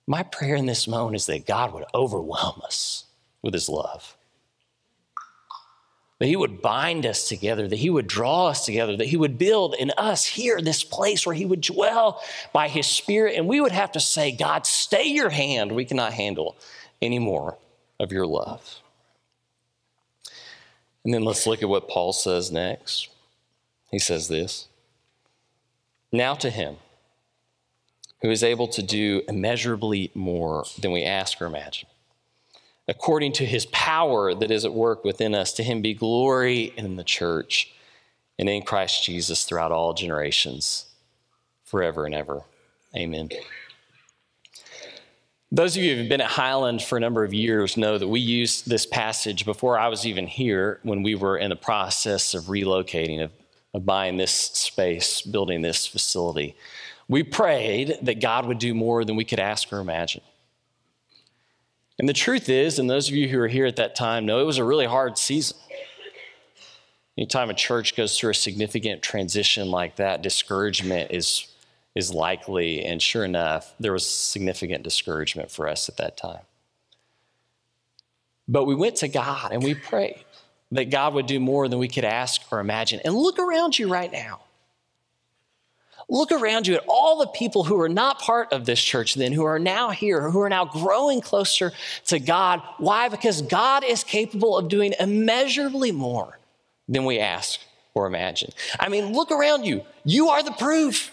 My 0.07 0.23
prayer 0.23 0.55
in 0.55 0.65
this 0.65 0.87
moment 0.87 1.15
is 1.15 1.27
that 1.27 1.47
God 1.47 1.73
would 1.73 1.85
overwhelm 1.93 2.61
us 2.63 3.05
with 3.41 3.53
his 3.53 3.69
love. 3.69 4.17
That 6.19 6.27
he 6.27 6.35
would 6.35 6.61
bind 6.61 7.05
us 7.05 7.27
together, 7.27 7.67
that 7.67 7.75
he 7.75 7.89
would 7.89 8.07
draw 8.07 8.47
us 8.47 8.65
together, 8.65 8.97
that 8.97 9.07
he 9.07 9.17
would 9.17 9.37
build 9.37 9.75
in 9.75 9.91
us 9.97 10.25
here 10.25 10.61
this 10.61 10.83
place 10.83 11.25
where 11.25 11.35
he 11.35 11.45
would 11.45 11.61
dwell 11.61 12.21
by 12.53 12.67
his 12.67 12.87
spirit. 12.87 13.35
And 13.35 13.47
we 13.47 13.61
would 13.61 13.73
have 13.73 13.91
to 13.93 13.99
say, 13.99 14.31
God, 14.31 14.65
stay 14.65 15.05
your 15.05 15.29
hand. 15.29 15.71
We 15.71 15.85
cannot 15.85 16.13
handle 16.13 16.55
anymore 17.01 17.57
of 17.99 18.11
your 18.11 18.25
love. 18.25 18.81
And 21.03 21.13
then 21.13 21.23
let's 21.23 21.45
look 21.45 21.61
at 21.61 21.69
what 21.69 21.87
Paul 21.87 22.13
says 22.13 22.51
next. 22.51 23.09
He 23.91 23.99
says 23.99 24.27
this 24.27 24.67
Now 26.11 26.33
to 26.35 26.49
him 26.49 26.77
who 28.21 28.31
is 28.31 28.43
able 28.43 28.67
to 28.69 28.81
do 28.81 29.21
immeasurably 29.27 30.11
more 30.15 30.65
than 30.79 30.91
we 30.91 31.03
ask 31.03 31.39
or 31.41 31.45
imagine, 31.45 31.87
according 32.87 33.33
to 33.33 33.45
his 33.45 33.67
power 33.67 34.33
that 34.33 34.49
is 34.49 34.65
at 34.65 34.73
work 34.73 35.03
within 35.03 35.35
us, 35.35 35.53
to 35.53 35.63
him 35.63 35.81
be 35.81 35.93
glory 35.93 36.73
in 36.75 36.95
the 36.95 37.03
church 37.03 37.71
and 38.39 38.49
in 38.49 38.63
Christ 38.63 39.03
Jesus 39.03 39.45
throughout 39.45 39.71
all 39.71 39.93
generations, 39.93 40.87
forever 41.63 42.05
and 42.05 42.15
ever. 42.15 42.41
Amen. 42.95 43.29
Those 45.51 45.77
of 45.77 45.83
you 45.83 45.93
who 45.93 45.99
have 45.99 46.09
been 46.09 46.21
at 46.21 46.31
Highland 46.31 46.81
for 46.81 46.97
a 46.97 46.99
number 46.99 47.23
of 47.23 47.33
years 47.33 47.77
know 47.77 47.97
that 47.97 48.07
we 48.07 48.19
used 48.19 48.67
this 48.67 48.85
passage 48.85 49.45
before 49.45 49.77
I 49.77 49.87
was 49.89 50.05
even 50.05 50.25
here 50.25 50.79
when 50.83 51.03
we 51.03 51.13
were 51.13 51.37
in 51.37 51.49
the 51.49 51.55
process 51.55 52.33
of 52.33 52.45
relocating, 52.45 53.23
of, 53.23 53.31
of 53.73 53.85
buying 53.85 54.17
this 54.17 54.31
space, 54.31 55.21
building 55.21 55.61
this 55.61 55.85
facility. 55.85 56.55
We 57.07 57.21
prayed 57.21 57.99
that 58.01 58.19
God 58.19 58.47
would 58.47 58.57
do 58.57 58.73
more 58.73 59.05
than 59.05 59.15
we 59.15 59.23
could 59.23 59.39
ask 59.39 59.71
or 59.71 59.79
imagine. 59.79 60.23
And 61.99 62.09
the 62.09 62.13
truth 62.13 62.49
is, 62.49 62.79
and 62.79 62.89
those 62.89 63.07
of 63.07 63.15
you 63.15 63.27
who 63.27 63.37
were 63.37 63.47
here 63.47 63.67
at 63.67 63.75
that 63.75 63.95
time 63.95 64.25
know, 64.25 64.39
it 64.39 64.45
was 64.45 64.57
a 64.57 64.63
really 64.63 64.87
hard 64.87 65.17
season. 65.17 65.57
Anytime 67.17 67.49
a 67.49 67.53
church 67.53 67.95
goes 67.95 68.19
through 68.19 68.31
a 68.31 68.35
significant 68.35 69.01
transition 69.01 69.71
like 69.71 69.95
that, 69.97 70.21
discouragement 70.21 71.11
is 71.11 71.47
is 71.95 72.13
likely. 72.13 72.83
And 72.83 73.01
sure 73.01 73.23
enough, 73.23 73.73
there 73.79 73.93
was 73.93 74.07
significant 74.07 74.83
discouragement 74.83 75.49
for 75.49 75.67
us 75.67 75.89
at 75.89 75.97
that 75.97 76.17
time. 76.17 76.41
But 78.47 78.65
we 78.65 78.75
went 78.75 78.97
to 78.97 79.07
God 79.07 79.51
and 79.51 79.63
we 79.63 79.73
prayed 79.73 80.23
that 80.71 80.91
God 80.91 81.13
would 81.13 81.25
do 81.25 81.39
more 81.39 81.67
than 81.67 81.79
we 81.79 81.87
could 81.87 82.03
ask 82.03 82.41
or 82.51 82.59
imagine. 82.59 82.99
And 83.03 83.15
look 83.15 83.39
around 83.39 83.79
you 83.79 83.87
right 83.87 84.11
now. 84.11 84.41
Look 86.07 86.31
around 86.31 86.67
you 86.67 86.75
at 86.75 86.83
all 86.87 87.17
the 87.17 87.27
people 87.27 87.63
who 87.63 87.79
are 87.81 87.89
not 87.89 88.19
part 88.19 88.53
of 88.53 88.65
this 88.65 88.79
church 88.79 89.15
then, 89.15 89.31
who 89.31 89.43
are 89.45 89.57
now 89.57 89.89
here, 89.89 90.29
who 90.29 90.39
are 90.41 90.49
now 90.49 90.65
growing 90.65 91.19
closer 91.19 91.71
to 92.07 92.19
God. 92.19 92.61
Why? 92.77 93.09
Because 93.09 93.41
God 93.41 93.83
is 93.83 94.03
capable 94.03 94.55
of 94.57 94.69
doing 94.69 94.93
immeasurably 94.99 95.91
more 95.91 96.37
than 96.87 97.05
we 97.05 97.17
ask 97.17 97.59
or 97.95 98.05
imagine. 98.05 98.51
I 98.79 98.89
mean, 98.89 99.13
look 99.13 99.31
around 99.31 99.65
you. 99.65 99.83
You 100.03 100.29
are 100.29 100.43
the 100.43 100.51
proof 100.51 101.11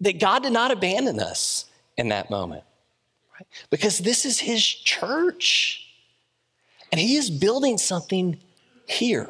that 0.00 0.20
God 0.20 0.42
did 0.42 0.52
not 0.52 0.70
abandon 0.70 1.20
us 1.20 1.66
in 1.96 2.08
that 2.08 2.30
moment. 2.30 2.64
right? 3.34 3.46
Because 3.70 3.98
this 3.98 4.24
is 4.24 4.38
his 4.38 4.64
church. 4.64 5.82
And 6.92 7.00
he 7.00 7.16
is 7.16 7.30
building 7.30 7.78
something 7.78 8.38
here. 8.86 9.28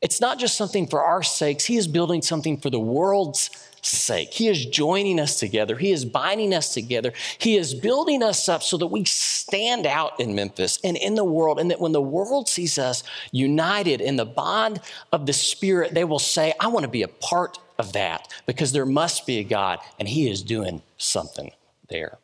It's 0.00 0.20
not 0.20 0.38
just 0.38 0.56
something 0.56 0.86
for 0.86 1.02
our 1.02 1.22
sakes, 1.22 1.64
he 1.64 1.76
is 1.76 1.86
building 1.86 2.22
something 2.22 2.56
for 2.56 2.70
the 2.70 2.80
world's 2.80 3.50
sake. 3.82 4.32
He 4.32 4.48
is 4.48 4.66
joining 4.66 5.18
us 5.20 5.38
together, 5.38 5.76
He 5.76 5.92
is 5.92 6.04
binding 6.04 6.54
us 6.54 6.74
together, 6.74 7.12
He 7.38 7.56
is 7.56 7.74
building 7.74 8.22
us 8.22 8.48
up 8.48 8.62
so 8.62 8.76
that 8.78 8.86
we 8.86 9.04
stand 9.04 9.86
out 9.86 10.18
in 10.20 10.34
Memphis 10.34 10.78
and 10.84 10.96
in 10.96 11.14
the 11.14 11.24
world, 11.24 11.58
and 11.58 11.70
that 11.70 11.80
when 11.80 11.92
the 11.92 12.02
world 12.02 12.48
sees 12.48 12.78
us 12.78 13.02
united 13.32 14.00
in 14.00 14.16
the 14.16 14.24
bond 14.24 14.80
of 15.12 15.26
the 15.26 15.32
Spirit, 15.32 15.94
they 15.94 16.04
will 16.04 16.18
say, 16.18 16.52
I 16.60 16.68
want 16.68 16.84
to 16.84 16.90
be 16.90 17.02
a 17.02 17.08
part 17.08 17.58
of 17.80 17.94
that 17.94 18.28
because 18.46 18.70
there 18.72 18.86
must 18.86 19.26
be 19.26 19.38
a 19.38 19.44
God, 19.44 19.80
and 19.98 20.06
He 20.06 20.30
is 20.30 20.42
doing 20.42 20.82
something 20.98 21.50
there. 21.88 22.18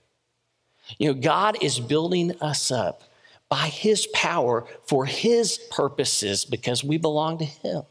You 0.99 1.09
know, 1.09 1.21
God 1.21 1.57
is 1.62 1.81
building 1.81 2.33
us 2.40 2.71
up 2.71 3.03
by 3.49 3.66
His 3.66 4.07
power 4.09 4.66
for 4.87 5.07
His 5.07 5.59
purposes 5.71 6.45
because 6.45 6.85
we 6.85 6.99
belong 6.99 7.38
to 7.38 7.45
Him. 7.45 7.83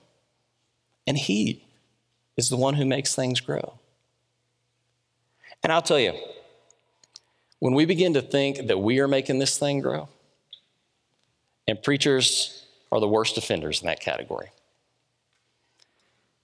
And 1.05 1.17
He 1.17 1.65
is 2.37 2.49
the 2.49 2.57
one 2.57 2.75
who 2.75 2.85
makes 2.85 3.15
things 3.15 3.41
grow. 3.41 3.79
And 5.63 5.73
I'll 5.73 5.81
tell 5.81 5.99
you, 5.99 6.13
when 7.59 7.73
we 7.73 7.85
begin 7.85 8.13
to 8.13 8.21
think 8.21 8.67
that 8.67 8.77
we 8.77 8.99
are 8.99 9.07
making 9.07 9.39
this 9.39 9.57
thing 9.57 9.81
grow, 9.81 10.07
and 11.67 11.81
preachers 11.81 12.65
are 12.91 12.99
the 12.99 13.07
worst 13.07 13.37
offenders 13.37 13.81
in 13.81 13.87
that 13.87 13.99
category. 13.99 14.51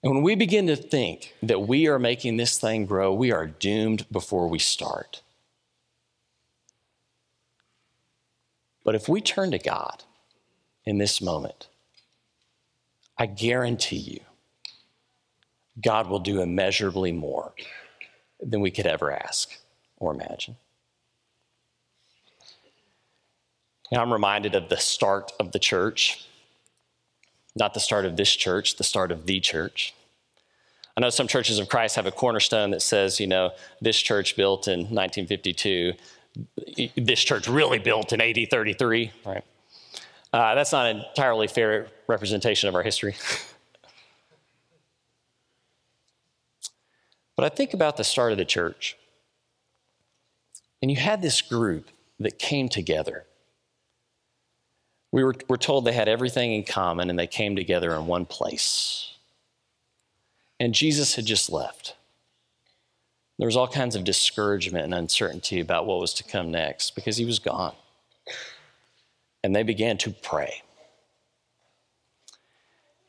And 0.02 0.12
when 0.12 0.22
we 0.22 0.34
begin 0.34 0.66
to 0.66 0.76
think 0.76 1.34
that 1.42 1.68
we 1.68 1.86
are 1.86 1.98
making 1.98 2.36
this 2.36 2.58
thing 2.58 2.86
grow, 2.86 3.12
we 3.14 3.30
are 3.30 3.46
doomed 3.46 4.06
before 4.10 4.48
we 4.48 4.58
start. 4.58 5.22
But 8.84 8.96
if 8.96 9.08
we 9.08 9.20
turn 9.20 9.52
to 9.52 9.58
God 9.58 10.02
in 10.84 10.98
this 10.98 11.20
moment, 11.20 11.68
I 13.16 13.26
guarantee 13.26 13.96
you, 13.96 14.20
God 15.80 16.08
will 16.08 16.18
do 16.18 16.42
immeasurably 16.42 17.12
more 17.12 17.52
than 18.40 18.60
we 18.60 18.72
could 18.72 18.86
ever 18.86 19.12
ask 19.12 19.56
or 19.98 20.12
imagine. 20.12 20.56
Now, 23.92 24.02
I'm 24.02 24.12
reminded 24.12 24.54
of 24.54 24.68
the 24.68 24.78
start 24.78 25.32
of 25.38 25.52
the 25.52 25.58
church, 25.58 26.26
not 27.54 27.74
the 27.74 27.80
start 27.80 28.04
of 28.04 28.16
this 28.16 28.34
church, 28.34 28.76
the 28.76 28.84
start 28.84 29.10
of 29.10 29.26
the 29.26 29.40
church. 29.40 29.94
I 30.96 31.00
know 31.00 31.10
some 31.10 31.26
churches 31.26 31.58
of 31.58 31.68
Christ 31.68 31.96
have 31.96 32.06
a 32.06 32.10
cornerstone 32.10 32.70
that 32.70 32.82
says, 32.82 33.18
you 33.18 33.26
know, 33.26 33.52
this 33.80 33.98
church 33.98 34.36
built 34.36 34.68
in 34.68 34.80
1952, 34.80 35.92
this 36.96 37.20
church 37.20 37.48
really 37.48 37.78
built 37.78 38.12
in 38.12 38.20
AD 38.20 38.48
33, 38.50 39.12
right? 39.24 39.44
Uh, 40.32 40.54
that's 40.54 40.72
not 40.72 40.86
an 40.86 41.04
entirely 41.08 41.46
fair 41.46 41.88
representation 42.06 42.68
of 42.68 42.74
our 42.74 42.82
history. 42.82 43.14
But 47.36 47.52
I 47.52 47.54
think 47.54 47.74
about 47.74 47.96
the 47.96 48.04
start 48.04 48.32
of 48.32 48.38
the 48.38 48.44
church. 48.44 48.96
And 50.80 50.90
you 50.90 50.96
had 50.96 51.22
this 51.22 51.40
group 51.40 51.88
that 52.20 52.38
came 52.38 52.68
together. 52.68 53.24
We 55.12 55.22
were, 55.22 55.34
were 55.48 55.58
told 55.58 55.84
they 55.84 55.92
had 55.92 56.08
everything 56.08 56.54
in 56.54 56.64
common 56.64 57.10
and 57.10 57.18
they 57.18 57.26
came 57.26 57.54
together 57.54 57.94
in 57.94 58.06
one 58.06 58.24
place. 58.24 59.14
And 60.58 60.74
Jesus 60.74 61.14
had 61.14 61.26
just 61.26 61.50
left. 61.50 61.94
There 63.38 63.46
was 63.46 63.56
all 63.56 63.68
kinds 63.68 63.94
of 63.94 64.04
discouragement 64.04 64.84
and 64.84 64.94
uncertainty 64.94 65.60
about 65.60 65.86
what 65.86 66.00
was 66.00 66.14
to 66.14 66.24
come 66.24 66.50
next 66.50 66.94
because 66.94 67.16
he 67.16 67.24
was 67.24 67.38
gone. 67.38 67.74
And 69.44 69.54
they 69.54 69.62
began 69.62 69.98
to 69.98 70.10
pray. 70.10 70.62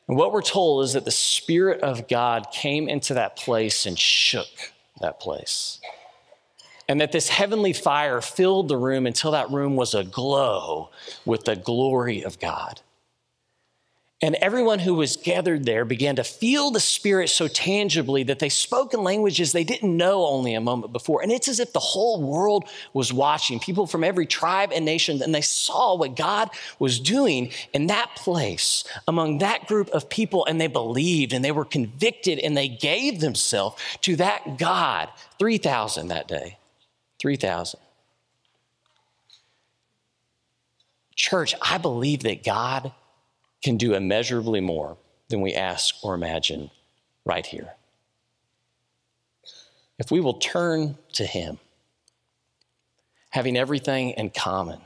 And 0.08 0.16
what 0.16 0.32
we're 0.32 0.42
told 0.42 0.84
is 0.84 0.92
that 0.92 1.04
the 1.04 1.10
Spirit 1.10 1.80
of 1.80 2.08
God 2.08 2.48
came 2.52 2.88
into 2.88 3.14
that 3.14 3.36
place 3.36 3.86
and 3.86 3.98
shook 3.98 4.72
that 5.00 5.20
place. 5.20 5.80
And 6.88 7.00
that 7.00 7.12
this 7.12 7.28
heavenly 7.28 7.72
fire 7.72 8.20
filled 8.20 8.68
the 8.68 8.76
room 8.76 9.06
until 9.06 9.30
that 9.30 9.50
room 9.50 9.76
was 9.76 9.94
aglow 9.94 10.90
with 11.24 11.44
the 11.44 11.56
glory 11.56 12.22
of 12.22 12.38
God. 12.38 12.80
And 14.24 14.36
everyone 14.36 14.78
who 14.78 14.94
was 14.94 15.18
gathered 15.18 15.66
there 15.66 15.84
began 15.84 16.16
to 16.16 16.24
feel 16.24 16.70
the 16.70 16.80
Spirit 16.80 17.28
so 17.28 17.46
tangibly 17.46 18.22
that 18.22 18.38
they 18.38 18.48
spoke 18.48 18.94
in 18.94 19.02
languages 19.02 19.52
they 19.52 19.64
didn't 19.64 19.94
know 19.94 20.24
only 20.24 20.54
a 20.54 20.62
moment 20.62 20.94
before. 20.94 21.22
And 21.22 21.30
it's 21.30 21.46
as 21.46 21.60
if 21.60 21.74
the 21.74 21.78
whole 21.78 22.22
world 22.22 22.64
was 22.94 23.12
watching, 23.12 23.60
people 23.60 23.86
from 23.86 24.02
every 24.02 24.24
tribe 24.24 24.72
and 24.72 24.86
nation, 24.86 25.20
and 25.22 25.34
they 25.34 25.42
saw 25.42 25.94
what 25.94 26.16
God 26.16 26.48
was 26.78 27.00
doing 27.00 27.52
in 27.74 27.88
that 27.88 28.12
place 28.16 28.84
among 29.06 29.38
that 29.38 29.66
group 29.66 29.90
of 29.90 30.08
people, 30.08 30.46
and 30.46 30.58
they 30.58 30.68
believed 30.68 31.34
and 31.34 31.44
they 31.44 31.52
were 31.52 31.66
convicted 31.66 32.38
and 32.38 32.56
they 32.56 32.68
gave 32.68 33.20
themselves 33.20 33.76
to 34.00 34.16
that 34.16 34.56
God. 34.56 35.10
3,000 35.38 36.08
that 36.08 36.28
day. 36.28 36.56
3,000. 37.24 37.80
Church, 41.14 41.54
I 41.62 41.78
believe 41.78 42.22
that 42.24 42.44
God 42.44 42.92
can 43.62 43.78
do 43.78 43.94
immeasurably 43.94 44.60
more 44.60 44.98
than 45.30 45.40
we 45.40 45.54
ask 45.54 45.94
or 46.04 46.14
imagine 46.14 46.70
right 47.24 47.46
here. 47.46 47.72
If 49.98 50.10
we 50.10 50.20
will 50.20 50.34
turn 50.34 50.98
to 51.14 51.24
Him, 51.24 51.60
having 53.30 53.56
everything 53.56 54.10
in 54.10 54.28
common, 54.28 54.82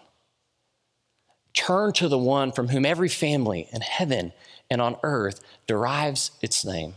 turn 1.55 1.92
to 1.94 2.07
the 2.07 2.18
one 2.18 2.53
from 2.53 2.68
whom 2.68 2.87
every 2.87 3.09
family 3.09 3.68
in 3.72 3.81
heaven 3.81 4.33
and 4.70 4.81
on 4.81 4.94
earth 5.03 5.40
derives 5.66 6.31
its 6.40 6.64
name. 6.64 6.94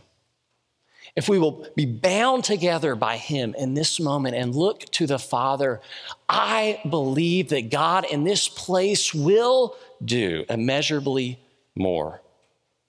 If 1.15 1.27
we 1.27 1.39
will 1.39 1.67
be 1.75 1.85
bound 1.85 2.43
together 2.43 2.95
by 2.95 3.17
Him 3.17 3.53
in 3.57 3.73
this 3.73 3.99
moment 3.99 4.35
and 4.35 4.55
look 4.55 4.85
to 4.91 5.05
the 5.05 5.19
Father, 5.19 5.81
I 6.29 6.79
believe 6.89 7.49
that 7.49 7.69
God 7.69 8.05
in 8.05 8.23
this 8.23 8.47
place 8.47 9.13
will 9.13 9.75
do 10.03 10.45
immeasurably 10.49 11.39
more 11.75 12.21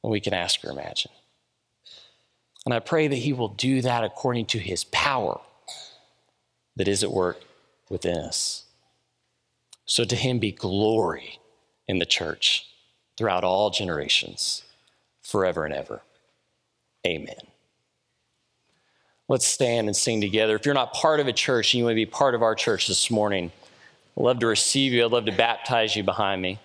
than 0.03 0.13
we 0.13 0.21
can 0.21 0.35
ask 0.35 0.65
or 0.65 0.71
imagine. 0.71 1.11
And 2.65 2.73
I 2.73 2.79
pray 2.79 3.09
that 3.09 3.17
He 3.17 3.33
will 3.33 3.49
do 3.49 3.83
that 3.83 4.05
according 4.05 4.47
to 4.47 4.59
His 4.59 4.85
power 4.85 5.41
that 6.77 6.89
is 6.89 7.03
at 7.03 7.13
work 7.13 7.41
within 7.91 8.19
us. 8.19 8.65
So 9.85 10.05
to 10.05 10.15
Him 10.15 10.39
be 10.39 10.53
glory 10.53 11.41
in 11.89 11.99
the 11.99 12.07
church 12.07 12.69
throughout 13.19 13.43
all 13.43 13.71
generations, 13.71 14.63
forever 15.23 15.65
and 15.65 15.75
ever. 15.75 16.03
Amen. 17.05 17.52
Let's 19.33 19.47
stand 19.47 19.89
and 19.89 19.97
sing 19.97 20.21
together. 20.21 20.57
If 20.57 20.67
you're 20.67 20.75
not 20.75 20.93
part 20.93 21.19
of 21.19 21.27
a 21.27 21.33
church 21.33 21.73
and 21.73 21.79
you 21.79 21.85
want 21.85 21.93
to 21.93 21.97
be 21.97 22.05
part 22.05 22.35
of 22.35 22.43
our 22.43 22.55
church 22.55 22.87
this 22.87 23.11
morning, 23.11 23.51
I'd 24.15 24.23
love 24.23 24.41
to 24.41 24.47
receive 24.47 24.93
you. 24.93 25.07
I'd 25.07 25.11
love 25.11 25.25
to 25.25 25.33
baptize 25.33 25.97
you 25.97 26.03
behind 26.03 26.43
me. 26.43 26.59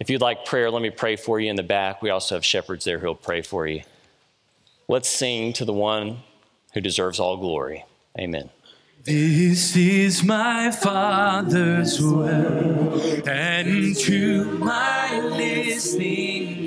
If 0.00 0.08
you'd 0.08 0.22
like 0.22 0.46
prayer, 0.46 0.70
let 0.70 0.80
me 0.80 0.88
pray 0.88 1.16
for 1.16 1.38
you 1.38 1.50
in 1.50 1.56
the 1.56 1.62
back. 1.62 2.00
We 2.00 2.08
also 2.08 2.36
have 2.36 2.42
shepherds 2.42 2.86
there 2.86 2.98
who'll 2.98 3.14
pray 3.14 3.42
for 3.42 3.66
you. 3.66 3.82
Let's 4.88 5.10
sing 5.10 5.52
to 5.52 5.66
the 5.66 5.74
one 5.74 6.20
who 6.72 6.80
deserves 6.80 7.20
all 7.20 7.36
glory. 7.36 7.84
Amen. 8.18 8.48
This 9.04 9.76
is 9.76 10.24
my 10.24 10.70
Father's 10.70 12.00
will, 12.00 13.28
and 13.28 13.94
to 13.94 14.44
my 14.58 15.20
listening. 15.20 16.57